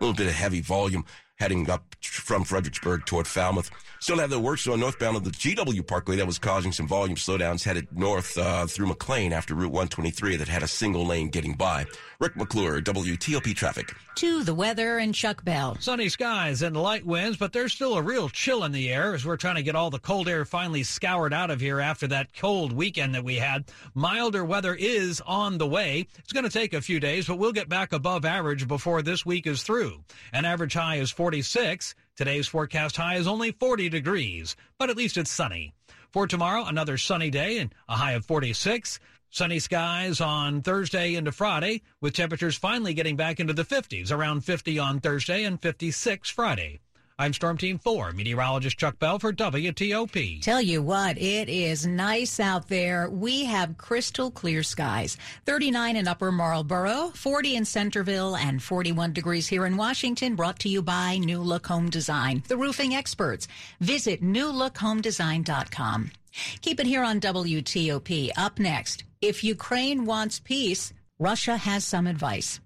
Little 0.00 0.14
bit 0.14 0.28
of 0.28 0.32
heavy 0.32 0.62
volume 0.62 1.04
heading 1.40 1.68
up 1.70 1.96
from 2.02 2.44
Fredericksburg 2.44 3.06
toward 3.06 3.26
Falmouth. 3.26 3.70
Still 3.98 4.18
have 4.18 4.30
the 4.30 4.40
work 4.40 4.58
zone 4.58 4.80
northbound 4.80 5.16
of 5.16 5.24
the 5.24 5.30
GW 5.30 5.86
Parkway 5.86 6.16
that 6.16 6.26
was 6.26 6.38
causing 6.38 6.72
some 6.72 6.86
volume 6.86 7.16
slowdowns 7.16 7.64
headed 7.64 7.88
north 7.96 8.36
uh, 8.38 8.66
through 8.66 8.86
McLean 8.86 9.32
after 9.32 9.54
Route 9.54 9.72
123 9.72 10.36
that 10.36 10.48
had 10.48 10.62
a 10.62 10.68
single 10.68 11.06
lane 11.06 11.28
getting 11.28 11.54
by. 11.54 11.86
Rick 12.18 12.36
McClure, 12.36 12.80
WTOP 12.82 13.54
Traffic. 13.54 13.94
To 14.16 14.42
the 14.42 14.54
weather 14.54 14.98
and 14.98 15.14
Chuck 15.14 15.44
Bell. 15.44 15.76
Sunny 15.80 16.10
skies 16.10 16.60
and 16.60 16.76
light 16.76 17.04
winds, 17.06 17.38
but 17.38 17.52
there's 17.52 17.72
still 17.72 17.94
a 17.94 18.02
real 18.02 18.28
chill 18.28 18.64
in 18.64 18.72
the 18.72 18.90
air 18.90 19.14
as 19.14 19.24
we're 19.24 19.38
trying 19.38 19.54
to 19.56 19.62
get 19.62 19.74
all 19.74 19.88
the 19.88 19.98
cold 19.98 20.28
air 20.28 20.44
finally 20.44 20.82
scoured 20.82 21.32
out 21.32 21.50
of 21.50 21.60
here 21.60 21.80
after 21.80 22.06
that 22.06 22.34
cold 22.36 22.72
weekend 22.72 23.14
that 23.14 23.24
we 23.24 23.36
had. 23.36 23.64
Milder 23.94 24.44
weather 24.44 24.74
is 24.74 25.22
on 25.22 25.56
the 25.56 25.66
way. 25.66 26.06
It's 26.18 26.32
going 26.32 26.44
to 26.44 26.50
take 26.50 26.74
a 26.74 26.82
few 26.82 27.00
days, 27.00 27.26
but 27.26 27.38
we'll 27.38 27.52
get 27.52 27.68
back 27.68 27.92
above 27.92 28.24
average 28.24 28.68
before 28.68 29.00
this 29.00 29.24
week 29.24 29.46
is 29.46 29.62
through. 29.62 30.04
An 30.32 30.44
average 30.44 30.74
high 30.74 30.96
is 30.96 31.10
46. 31.30 31.94
Today's 32.16 32.48
forecast 32.48 32.96
high 32.96 33.14
is 33.14 33.28
only 33.28 33.52
40 33.52 33.88
degrees, 33.88 34.56
but 34.78 34.90
at 34.90 34.96
least 34.96 35.16
it's 35.16 35.30
sunny. 35.30 35.72
For 36.10 36.26
tomorrow, 36.26 36.64
another 36.64 36.98
sunny 36.98 37.30
day 37.30 37.58
and 37.58 37.72
a 37.88 37.94
high 37.94 38.14
of 38.14 38.24
46. 38.26 38.98
Sunny 39.30 39.60
skies 39.60 40.20
on 40.20 40.60
Thursday 40.60 41.14
into 41.14 41.30
Friday, 41.30 41.82
with 42.00 42.14
temperatures 42.14 42.56
finally 42.56 42.94
getting 42.94 43.14
back 43.14 43.38
into 43.38 43.52
the 43.52 43.62
50s, 43.62 44.10
around 44.10 44.40
50 44.40 44.76
on 44.80 44.98
Thursday 44.98 45.44
and 45.44 45.62
56 45.62 46.28
Friday. 46.30 46.80
I'm 47.20 47.34
Storm 47.34 47.58
Team 47.58 47.78
4, 47.78 48.12
meteorologist 48.12 48.78
Chuck 48.78 48.98
Bell 48.98 49.18
for 49.18 49.30
WTOP. 49.30 50.40
Tell 50.40 50.62
you 50.62 50.80
what, 50.80 51.18
it 51.18 51.50
is 51.50 51.86
nice 51.86 52.40
out 52.40 52.68
there. 52.68 53.10
We 53.10 53.44
have 53.44 53.76
crystal 53.76 54.30
clear 54.30 54.62
skies. 54.62 55.18
39 55.44 55.96
in 55.96 56.08
Upper 56.08 56.32
Marlboro, 56.32 57.12
40 57.14 57.56
in 57.56 57.66
Centreville, 57.66 58.36
and 58.36 58.62
41 58.62 59.12
degrees 59.12 59.46
here 59.46 59.66
in 59.66 59.76
Washington, 59.76 60.34
brought 60.34 60.58
to 60.60 60.70
you 60.70 60.80
by 60.80 61.18
New 61.18 61.40
Look 61.40 61.66
Home 61.66 61.90
Design, 61.90 62.42
the 62.48 62.56
roofing 62.56 62.94
experts. 62.94 63.48
Visit 63.80 64.22
newlookhomedesign.com. 64.22 66.12
Keep 66.62 66.80
it 66.80 66.86
here 66.86 67.02
on 67.02 67.20
WTOP. 67.20 68.30
Up 68.38 68.58
next, 68.58 69.04
if 69.20 69.44
Ukraine 69.44 70.06
wants 70.06 70.40
peace, 70.40 70.94
Russia 71.18 71.58
has 71.58 71.84
some 71.84 72.06
advice. 72.06 72.60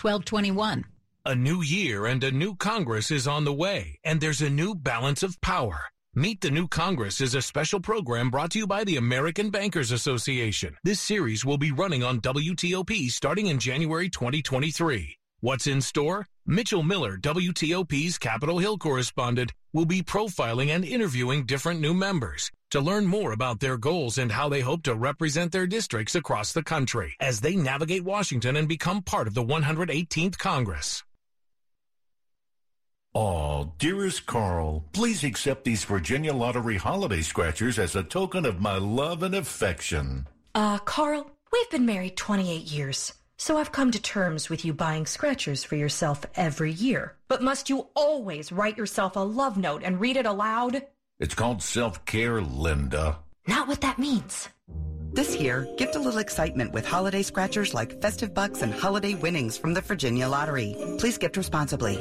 1221. 0.00 0.86
A 1.28 1.34
new 1.34 1.60
year 1.60 2.06
and 2.06 2.24
a 2.24 2.30
new 2.30 2.56
Congress 2.56 3.10
is 3.10 3.28
on 3.28 3.44
the 3.44 3.52
way, 3.52 3.98
and 4.02 4.18
there's 4.18 4.40
a 4.40 4.48
new 4.48 4.74
balance 4.74 5.22
of 5.22 5.38
power. 5.42 5.78
Meet 6.14 6.40
the 6.40 6.50
New 6.50 6.66
Congress 6.66 7.20
is 7.20 7.34
a 7.34 7.42
special 7.42 7.80
program 7.80 8.30
brought 8.30 8.52
to 8.52 8.60
you 8.60 8.66
by 8.66 8.82
the 8.82 8.96
American 8.96 9.50
Bankers 9.50 9.92
Association. 9.92 10.74
This 10.84 11.02
series 11.02 11.44
will 11.44 11.58
be 11.58 11.70
running 11.70 12.02
on 12.02 12.22
WTOP 12.22 13.10
starting 13.10 13.48
in 13.48 13.58
January 13.58 14.08
2023. 14.08 15.18
What's 15.40 15.66
in 15.66 15.82
store? 15.82 16.26
Mitchell 16.46 16.82
Miller, 16.82 17.18
WTOP's 17.18 18.16
Capitol 18.16 18.58
Hill 18.58 18.78
correspondent, 18.78 19.52
will 19.74 19.84
be 19.84 20.02
profiling 20.02 20.68
and 20.74 20.82
interviewing 20.82 21.44
different 21.44 21.78
new 21.78 21.92
members 21.92 22.50
to 22.70 22.80
learn 22.80 23.04
more 23.04 23.32
about 23.32 23.60
their 23.60 23.76
goals 23.76 24.16
and 24.16 24.32
how 24.32 24.48
they 24.48 24.60
hope 24.60 24.82
to 24.84 24.94
represent 24.94 25.52
their 25.52 25.66
districts 25.66 26.14
across 26.14 26.54
the 26.54 26.62
country 26.62 27.14
as 27.20 27.40
they 27.42 27.54
navigate 27.54 28.02
Washington 28.02 28.56
and 28.56 28.66
become 28.66 29.02
part 29.02 29.28
of 29.28 29.34
the 29.34 29.44
118th 29.44 30.38
Congress. 30.38 31.04
Oh, 33.14 33.72
dearest 33.78 34.26
Carl, 34.26 34.84
please 34.92 35.24
accept 35.24 35.64
these 35.64 35.84
Virginia 35.84 36.32
Lottery 36.34 36.76
holiday 36.76 37.22
scratchers 37.22 37.78
as 37.78 37.96
a 37.96 38.02
token 38.02 38.44
of 38.44 38.60
my 38.60 38.76
love 38.76 39.22
and 39.22 39.34
affection. 39.34 40.26
Uh, 40.54 40.78
Carl, 40.78 41.30
we've 41.52 41.70
been 41.70 41.86
married 41.86 42.16
28 42.16 42.70
years, 42.70 43.14
so 43.36 43.56
I've 43.56 43.72
come 43.72 43.90
to 43.92 44.00
terms 44.00 44.50
with 44.50 44.64
you 44.64 44.74
buying 44.74 45.06
scratchers 45.06 45.64
for 45.64 45.76
yourself 45.76 46.24
every 46.36 46.72
year. 46.72 47.16
But 47.28 47.42
must 47.42 47.70
you 47.70 47.88
always 47.94 48.52
write 48.52 48.76
yourself 48.76 49.16
a 49.16 49.20
love 49.20 49.56
note 49.56 49.82
and 49.84 50.00
read 50.00 50.16
it 50.16 50.26
aloud? 50.26 50.82
It's 51.18 51.34
called 51.34 51.62
self-care, 51.62 52.40
Linda. 52.42 53.18
Not 53.46 53.66
what 53.66 53.80
that 53.80 53.98
means. 53.98 54.48
This 55.12 55.34
year, 55.36 55.66
gift 55.78 55.96
a 55.96 55.98
little 55.98 56.20
excitement 56.20 56.72
with 56.72 56.86
holiday 56.86 57.22
scratchers 57.22 57.72
like 57.72 58.00
festive 58.02 58.34
bucks 58.34 58.62
and 58.62 58.72
holiday 58.72 59.14
winnings 59.14 59.56
from 59.56 59.72
the 59.72 59.80
Virginia 59.80 60.28
Lottery. 60.28 60.76
Please 60.98 61.16
gift 61.16 61.36
responsibly. 61.36 61.96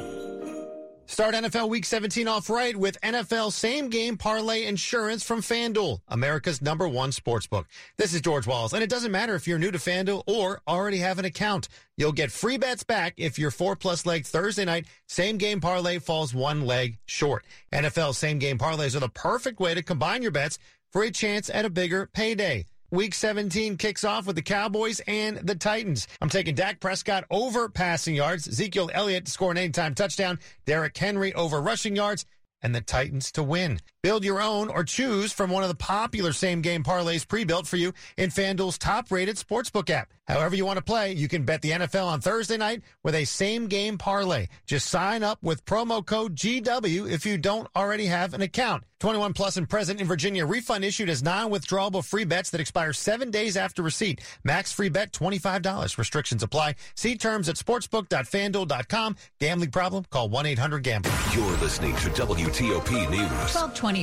Start 1.10 1.36
NFL 1.36 1.70
Week 1.70 1.86
17 1.86 2.28
off 2.28 2.50
right 2.50 2.76
with 2.76 3.00
NFL 3.00 3.54
Same 3.54 3.90
Game 3.90 4.18
Parlay 4.18 4.66
Insurance 4.66 5.24
from 5.24 5.42
FanDuel, 5.42 6.02
America's 6.10 6.62
number 6.62 6.86
one 6.86 7.12
sportsbook. 7.12 7.64
This 7.96 8.14
is 8.14 8.20
George 8.20 8.46
Wallace, 8.46 8.74
and 8.74 8.84
it 8.84 8.90
doesn't 8.90 9.14
matter 9.14 9.34
if 9.34 9.48
you're 9.48 9.58
new 9.58 9.72
to 9.72 9.78
FanDuel 9.78 10.24
or 10.28 10.62
already 10.68 10.98
have 10.98 11.18
an 11.18 11.24
account. 11.24 11.70
You'll 11.96 12.12
get 12.12 12.30
free 12.30 12.58
bets 12.58 12.84
back 12.84 13.14
if 13.16 13.40
your 13.40 13.52
four 13.52 13.78
plus 13.78 14.06
leg 14.06 14.26
Thursday 14.26 14.66
night 14.66 14.86
same 15.08 15.38
game 15.38 15.62
parlay 15.62 16.00
falls 16.00 16.36
one 16.36 16.66
leg 16.66 16.98
short. 17.06 17.46
NFL 17.72 18.14
Same 18.14 18.38
Game 18.38 18.58
Parlays 18.58 18.94
are 18.94 19.00
the 19.00 19.08
perfect 19.08 19.62
way 19.62 19.74
to 19.74 19.82
combine 19.82 20.22
your 20.22 20.32
bets 20.32 20.60
for 20.92 21.04
a 21.04 21.10
chance 21.10 21.50
at 21.50 21.64
a 21.64 21.70
bigger 21.70 22.08
payday. 22.08 22.66
Week 22.90 23.14
17 23.14 23.76
kicks 23.76 24.06
off 24.06 24.28
with 24.28 24.38
the 24.38 24.42
Cowboys 24.42 25.02
and 25.08 25.40
the 25.40 25.56
Titans. 25.56 26.08
I'm 26.22 26.30
taking 26.30 26.56
Dak 26.56 26.80
Prescott 26.80 27.26
over 27.30 27.68
passing 27.68 28.16
yards, 28.16 28.48
Ezekiel 28.48 28.90
Elliott 28.94 29.26
to 29.26 29.32
score 29.32 29.52
an 29.52 29.58
anytime 29.58 29.94
touchdown, 29.94 30.40
Derrick 30.66 30.96
Henry 30.96 31.34
over 31.34 31.62
rushing 31.62 31.98
yards, 31.98 32.26
and 32.62 32.74
the 32.74 32.80
Titans 32.80 33.30
to 33.34 33.44
win. 33.44 33.82
Build 34.08 34.24
your 34.24 34.42
own 34.42 34.70
or 34.70 34.86
choose 34.86 35.34
from 35.34 35.50
one 35.50 35.64
of 35.64 35.68
the 35.68 35.76
popular 35.76 36.32
same 36.32 36.62
game 36.62 36.82
parlays 36.82 37.28
pre-built 37.28 37.68
for 37.68 37.76
you 37.76 37.92
in 38.16 38.30
FanDuel's 38.30 38.78
top-rated 38.78 39.36
sportsbook 39.36 39.90
app. 39.90 40.14
However 40.30 40.56
you 40.56 40.66
want 40.66 40.78
to 40.78 40.84
play, 40.84 41.14
you 41.14 41.28
can 41.28 41.44
bet 41.44 41.62
the 41.62 41.72
NFL 41.72 42.06
on 42.06 42.22
Thursday 42.22 42.58
night 42.58 42.82
with 43.04 43.16
a 43.16 43.26
same 43.26 43.68
game 43.68 43.98
parlay. 43.98 44.48
Just 44.66 44.88
sign 44.90 45.24
up 45.24 45.42
with 45.42 45.66
promo 45.66 46.06
code 46.06 46.36
GW 46.36 47.10
if 47.10 47.26
you 47.26 47.38
don't 47.38 47.68
already 47.76 48.06
have 48.06 48.34
an 48.34 48.42
account. 48.42 48.84
21 49.00 49.34
plus 49.34 49.58
and 49.58 49.70
present 49.70 50.02
in 50.02 50.08
Virginia. 50.08 50.46
Refund 50.46 50.84
issued 50.84 51.10
as 51.10 51.22
non-withdrawable 51.22 52.04
free 52.04 52.26
bets 52.26 52.50
that 52.50 52.60
expire 52.60 52.94
seven 52.94 53.30
days 53.30 53.56
after 53.56 53.84
receipt. 53.84 54.22
Max 54.44 54.72
free 54.72 54.90
bet 54.90 55.12
$25. 55.14 55.98
Restrictions 55.98 56.44
apply. 56.44 56.76
See 56.96 57.16
terms 57.16 57.48
at 57.48 57.56
sportsbook.fanduel.com. 57.58 59.16
Gambling 59.40 59.72
problem? 59.72 60.06
Call 60.10 60.30
1-800-GAMBLER. 60.30 61.12
You're 61.36 61.58
listening 61.58 61.96
to 61.98 62.10
WTOP 62.10 63.10
News. 63.12 63.54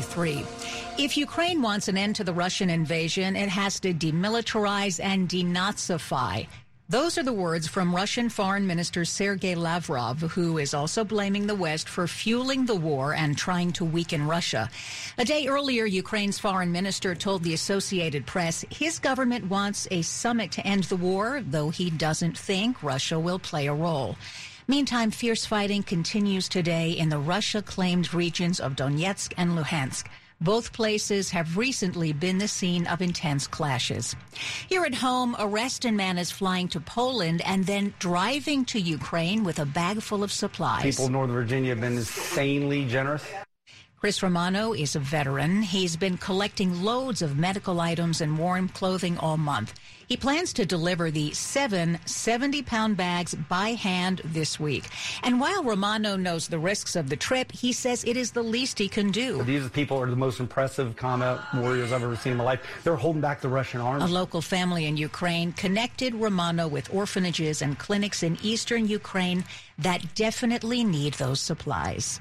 1223. 0.02 1.04
If 1.04 1.16
Ukraine 1.16 1.62
wants 1.62 1.88
an 1.88 1.96
end 1.96 2.16
to 2.16 2.24
the 2.24 2.32
Russian 2.32 2.70
invasion, 2.70 3.36
it 3.36 3.48
has 3.48 3.80
to 3.80 3.92
demilitarize 3.92 5.02
and 5.02 5.28
denazify. 5.28 6.46
Those 6.86 7.16
are 7.16 7.22
the 7.22 7.32
words 7.32 7.66
from 7.66 7.96
Russian 7.96 8.28
Foreign 8.28 8.66
Minister 8.66 9.06
Sergei 9.06 9.54
Lavrov, 9.54 10.20
who 10.20 10.58
is 10.58 10.74
also 10.74 11.02
blaming 11.02 11.46
the 11.46 11.54
West 11.54 11.88
for 11.88 12.06
fueling 12.06 12.66
the 12.66 12.74
war 12.74 13.14
and 13.14 13.38
trying 13.38 13.72
to 13.72 13.86
weaken 13.86 14.26
Russia. 14.26 14.68
A 15.16 15.24
day 15.24 15.46
earlier, 15.46 15.86
Ukraine's 15.86 16.38
foreign 16.38 16.72
minister 16.72 17.14
told 17.14 17.42
the 17.42 17.54
Associated 17.54 18.26
Press 18.26 18.66
his 18.68 18.98
government 18.98 19.48
wants 19.48 19.88
a 19.90 20.02
summit 20.02 20.52
to 20.52 20.66
end 20.66 20.84
the 20.84 20.96
war, 20.96 21.42
though 21.46 21.70
he 21.70 21.88
doesn't 21.88 22.36
think 22.36 22.82
Russia 22.82 23.18
will 23.18 23.38
play 23.38 23.66
a 23.66 23.74
role. 23.74 24.16
Meantime, 24.66 25.10
fierce 25.10 25.44
fighting 25.44 25.82
continues 25.82 26.48
today 26.48 26.92
in 26.92 27.10
the 27.10 27.18
Russia 27.18 27.60
claimed 27.60 28.14
regions 28.14 28.60
of 28.60 28.76
Donetsk 28.76 29.34
and 29.36 29.50
Luhansk. 29.50 30.06
Both 30.40 30.72
places 30.72 31.30
have 31.30 31.58
recently 31.58 32.14
been 32.14 32.38
the 32.38 32.48
scene 32.48 32.86
of 32.86 33.02
intense 33.02 33.46
clashes. 33.46 34.16
Here 34.66 34.84
at 34.84 34.94
home, 34.94 35.36
a 35.38 35.46
Reston 35.46 35.96
man 35.96 36.16
is 36.16 36.30
flying 36.30 36.68
to 36.68 36.80
Poland 36.80 37.42
and 37.44 37.66
then 37.66 37.92
driving 37.98 38.64
to 38.66 38.80
Ukraine 38.80 39.44
with 39.44 39.58
a 39.58 39.66
bag 39.66 40.00
full 40.00 40.24
of 40.24 40.32
supplies. 40.32 40.82
People 40.82 41.06
in 41.06 41.12
Northern 41.12 41.34
Virginia 41.34 41.70
have 41.70 41.82
been 41.82 41.98
insanely 41.98 42.86
generous. 42.86 43.22
Chris 44.04 44.22
Romano 44.22 44.74
is 44.74 44.96
a 44.96 44.98
veteran. 45.00 45.62
He's 45.62 45.96
been 45.96 46.18
collecting 46.18 46.82
loads 46.82 47.22
of 47.22 47.38
medical 47.38 47.80
items 47.80 48.20
and 48.20 48.38
warm 48.38 48.68
clothing 48.68 49.16
all 49.16 49.38
month. 49.38 49.72
He 50.06 50.14
plans 50.18 50.52
to 50.52 50.66
deliver 50.66 51.10
the 51.10 51.32
seven 51.32 51.98
70 52.04 52.60
pound 52.64 52.98
bags 52.98 53.34
by 53.34 53.70
hand 53.70 54.20
this 54.22 54.60
week. 54.60 54.84
And 55.22 55.40
while 55.40 55.64
Romano 55.64 56.16
knows 56.16 56.48
the 56.48 56.58
risks 56.58 56.96
of 56.96 57.08
the 57.08 57.16
trip, 57.16 57.50
he 57.50 57.72
says 57.72 58.04
it 58.04 58.18
is 58.18 58.32
the 58.32 58.42
least 58.42 58.78
he 58.78 58.90
can 58.90 59.10
do. 59.10 59.42
These 59.42 59.70
people 59.70 59.98
are 59.98 60.10
the 60.10 60.16
most 60.16 60.38
impressive 60.38 60.96
combat 60.96 61.40
warriors 61.54 61.90
I've 61.90 62.02
ever 62.02 62.14
seen 62.14 62.32
in 62.32 62.36
my 62.36 62.44
life. 62.44 62.60
They're 62.84 62.96
holding 62.96 63.22
back 63.22 63.40
the 63.40 63.48
Russian 63.48 63.80
army. 63.80 64.04
A 64.04 64.06
local 64.06 64.42
family 64.42 64.84
in 64.84 64.98
Ukraine 64.98 65.52
connected 65.52 66.14
Romano 66.14 66.68
with 66.68 66.92
orphanages 66.92 67.62
and 67.62 67.78
clinics 67.78 68.22
in 68.22 68.36
eastern 68.42 68.86
Ukraine 68.86 69.46
that 69.78 70.14
definitely 70.14 70.84
need 70.84 71.14
those 71.14 71.40
supplies. 71.40 72.20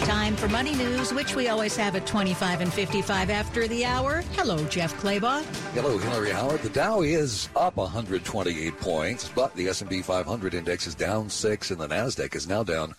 Time 0.00 0.36
for 0.36 0.48
money 0.48 0.74
news, 0.74 1.14
which 1.14 1.34
we 1.34 1.48
always 1.48 1.76
have 1.76 1.96
at 1.96 2.06
25 2.06 2.60
and 2.60 2.72
55 2.72 3.30
after 3.30 3.66
the 3.68 3.84
hour. 3.84 4.22
Hello, 4.32 4.62
Jeff 4.64 4.94
Clabaugh. 5.00 5.42
Hello, 5.72 5.96
Hillary 5.96 6.30
Howard. 6.30 6.60
The 6.62 6.68
Dow 6.68 7.02
is 7.02 7.48
up 7.56 7.76
128 7.76 8.78
points, 8.78 9.30
but 9.34 9.54
the 9.54 9.68
S&P 9.68 10.02
500 10.02 10.54
index 10.54 10.86
is 10.86 10.94
down 10.94 11.30
six, 11.30 11.70
and 11.70 11.80
the 11.80 11.88
Nasdaq 11.88 12.34
is 12.34 12.48
now 12.48 12.62
down 12.62 12.94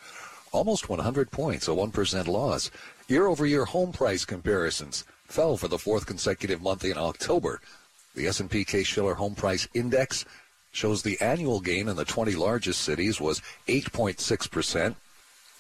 almost 0.52 0.90
100 0.90 1.32
points, 1.32 1.68
a 1.68 1.72
1% 1.72 2.28
loss. 2.28 2.72
Year-over-year 3.08 3.66
home 3.66 3.92
price 3.92 4.26
comparisons 4.26 5.04
fell 5.26 5.58
for 5.58 5.68
the 5.68 5.78
fourth 5.78 6.06
consecutive 6.06 6.62
month 6.62 6.84
in 6.86 6.98
October. 6.98 7.60
The 8.16 8.28
S&P 8.28 8.64
Case-Shiller 8.64 9.16
Home 9.16 9.36
Price 9.36 9.68
Index 9.74 10.26
shows 10.72 11.02
the 11.02 11.20
annual 11.22 11.60
gain 11.60 11.88
in 11.88 11.96
the 11.96 12.06
20 12.06 12.34
largest 12.36 12.82
cities 12.82 13.20
was 13.22 13.42
8.6 13.68 14.50
percent. 14.50 14.96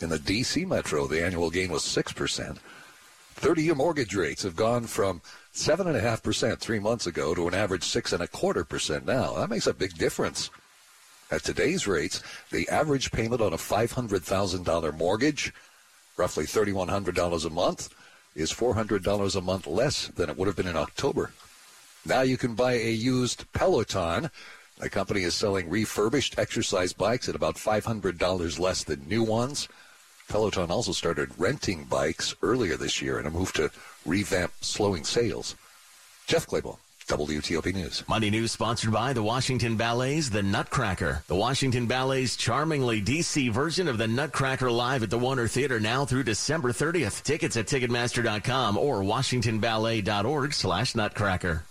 In 0.01 0.09
the 0.09 0.19
D.C. 0.19 0.65
metro, 0.65 1.07
the 1.07 1.23
annual 1.23 1.49
gain 1.49 1.71
was 1.71 1.83
6%. 1.83 2.57
30-year 3.35 3.75
mortgage 3.75 4.15
rates 4.15 4.43
have 4.43 4.55
gone 4.55 4.85
from 4.85 5.21
7.5% 5.53 6.59
three 6.59 6.79
months 6.79 7.07
ago 7.07 7.33
to 7.33 7.47
an 7.47 7.53
average 7.53 7.83
6.25% 7.83 9.05
now. 9.05 9.33
That 9.35 9.49
makes 9.49 9.67
a 9.67 9.73
big 9.73 9.97
difference. 9.97 10.49
At 11.31 11.43
today's 11.43 11.87
rates, 11.87 12.21
the 12.51 12.67
average 12.69 13.11
payment 13.11 13.41
on 13.41 13.53
a 13.53 13.57
$500,000 13.57 14.97
mortgage, 14.97 15.53
roughly 16.17 16.45
$3,100 16.45 17.45
a 17.45 17.49
month, 17.49 17.89
is 18.35 18.51
$400 18.51 19.35
a 19.35 19.41
month 19.41 19.65
less 19.65 20.07
than 20.09 20.29
it 20.29 20.37
would 20.37 20.47
have 20.47 20.57
been 20.57 20.67
in 20.67 20.75
October. 20.75 21.31
Now 22.05 22.21
you 22.21 22.37
can 22.37 22.53
buy 22.53 22.73
a 22.73 22.91
used 22.91 23.51
Peloton. 23.53 24.29
The 24.77 24.89
company 24.89 25.23
is 25.23 25.33
selling 25.33 25.69
refurbished 25.69 26.37
exercise 26.37 26.93
bikes 26.93 27.29
at 27.29 27.35
about 27.35 27.55
$500 27.55 28.59
less 28.59 28.83
than 28.83 29.07
new 29.07 29.23
ones. 29.23 29.67
Peloton 30.29 30.71
also 30.71 30.91
started 30.91 31.29
renting 31.37 31.83
bikes 31.85 32.35
earlier 32.41 32.77
this 32.77 33.01
year 33.01 33.19
in 33.19 33.25
a 33.25 33.31
move 33.31 33.53
to 33.53 33.71
revamp 34.05 34.51
slowing 34.61 35.03
sales. 35.03 35.55
Jeff 36.27 36.47
Clabaugh, 36.47 36.77
WTOP 37.07 37.73
News. 37.73 38.03
Money 38.07 38.31
News 38.31 38.51
sponsored 38.51 38.91
by 38.91 39.13
the 39.13 39.21
Washington 39.21 39.77
Ballet's 39.77 40.31
The 40.31 40.41
Nutcracker. 40.41 41.23
The 41.27 41.35
Washington 41.35 41.85
Ballet's 41.85 42.35
charmingly 42.35 43.01
DC 43.01 43.51
version 43.51 43.87
of 43.87 43.97
The 43.99 44.07
Nutcracker 44.07 44.71
live 44.71 45.03
at 45.03 45.11
the 45.11 45.19
Warner 45.19 45.47
Theater 45.47 45.79
now 45.79 46.05
through 46.05 46.23
December 46.23 46.71
30th. 46.71 47.21
Tickets 47.23 47.57
at 47.57 47.67
Ticketmaster.com 47.67 48.77
or 48.77 49.01
WashingtonBallet.org 49.01 50.53
slash 50.53 50.95
Nutcracker. 50.95 51.63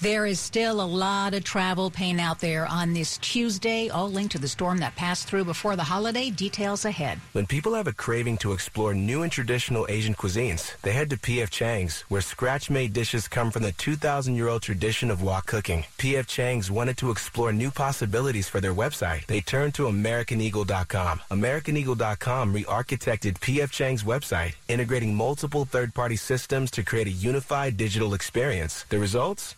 There 0.00 0.26
is 0.26 0.40
still 0.40 0.80
a 0.80 0.84
lot 0.84 1.34
of 1.34 1.44
travel 1.44 1.90
pain 1.90 2.18
out 2.18 2.40
there 2.40 2.66
on 2.66 2.94
this 2.94 3.18
Tuesday, 3.18 3.88
all 3.88 4.10
linked 4.10 4.32
to 4.32 4.38
the 4.38 4.48
storm 4.48 4.78
that 4.78 4.96
passed 4.96 5.26
through 5.26 5.44
before 5.44 5.76
the 5.76 5.84
holiday. 5.84 6.30
Details 6.30 6.84
ahead. 6.84 7.18
When 7.32 7.46
people 7.46 7.74
have 7.74 7.86
a 7.86 7.92
craving 7.92 8.38
to 8.38 8.52
explore 8.52 8.94
new 8.94 9.22
and 9.22 9.30
traditional 9.30 9.86
Asian 9.88 10.14
cuisines, 10.14 10.74
they 10.82 10.92
head 10.92 11.10
to 11.10 11.18
P.F. 11.18 11.50
Chang's, 11.50 12.02
where 12.08 12.20
scratch-made 12.20 12.92
dishes 12.92 13.28
come 13.28 13.50
from 13.50 13.62
the 13.62 13.72
2,000-year-old 13.72 14.62
tradition 14.62 15.10
of 15.10 15.22
wok 15.22 15.46
cooking. 15.46 15.84
P.F. 15.98 16.26
Chang's 16.26 16.70
wanted 16.70 16.96
to 16.96 17.10
explore 17.10 17.52
new 17.52 17.70
possibilities 17.70 18.48
for 18.48 18.60
their 18.60 18.74
website. 18.74 19.26
They 19.26 19.40
turned 19.40 19.74
to 19.74 19.84
AmericanEagle.com. 19.84 21.20
AmericanEagle.com 21.30 22.52
re-architected 22.52 23.40
P.F. 23.40 23.70
Chang's 23.70 24.04
website, 24.04 24.54
integrating 24.68 25.14
multiple 25.14 25.64
third-party 25.64 26.16
systems 26.16 26.70
to 26.70 26.82
create 26.82 27.06
a 27.06 27.10
unified 27.10 27.76
digital 27.76 28.14
experience. 28.14 28.84
The 28.88 28.98
results? 28.98 29.56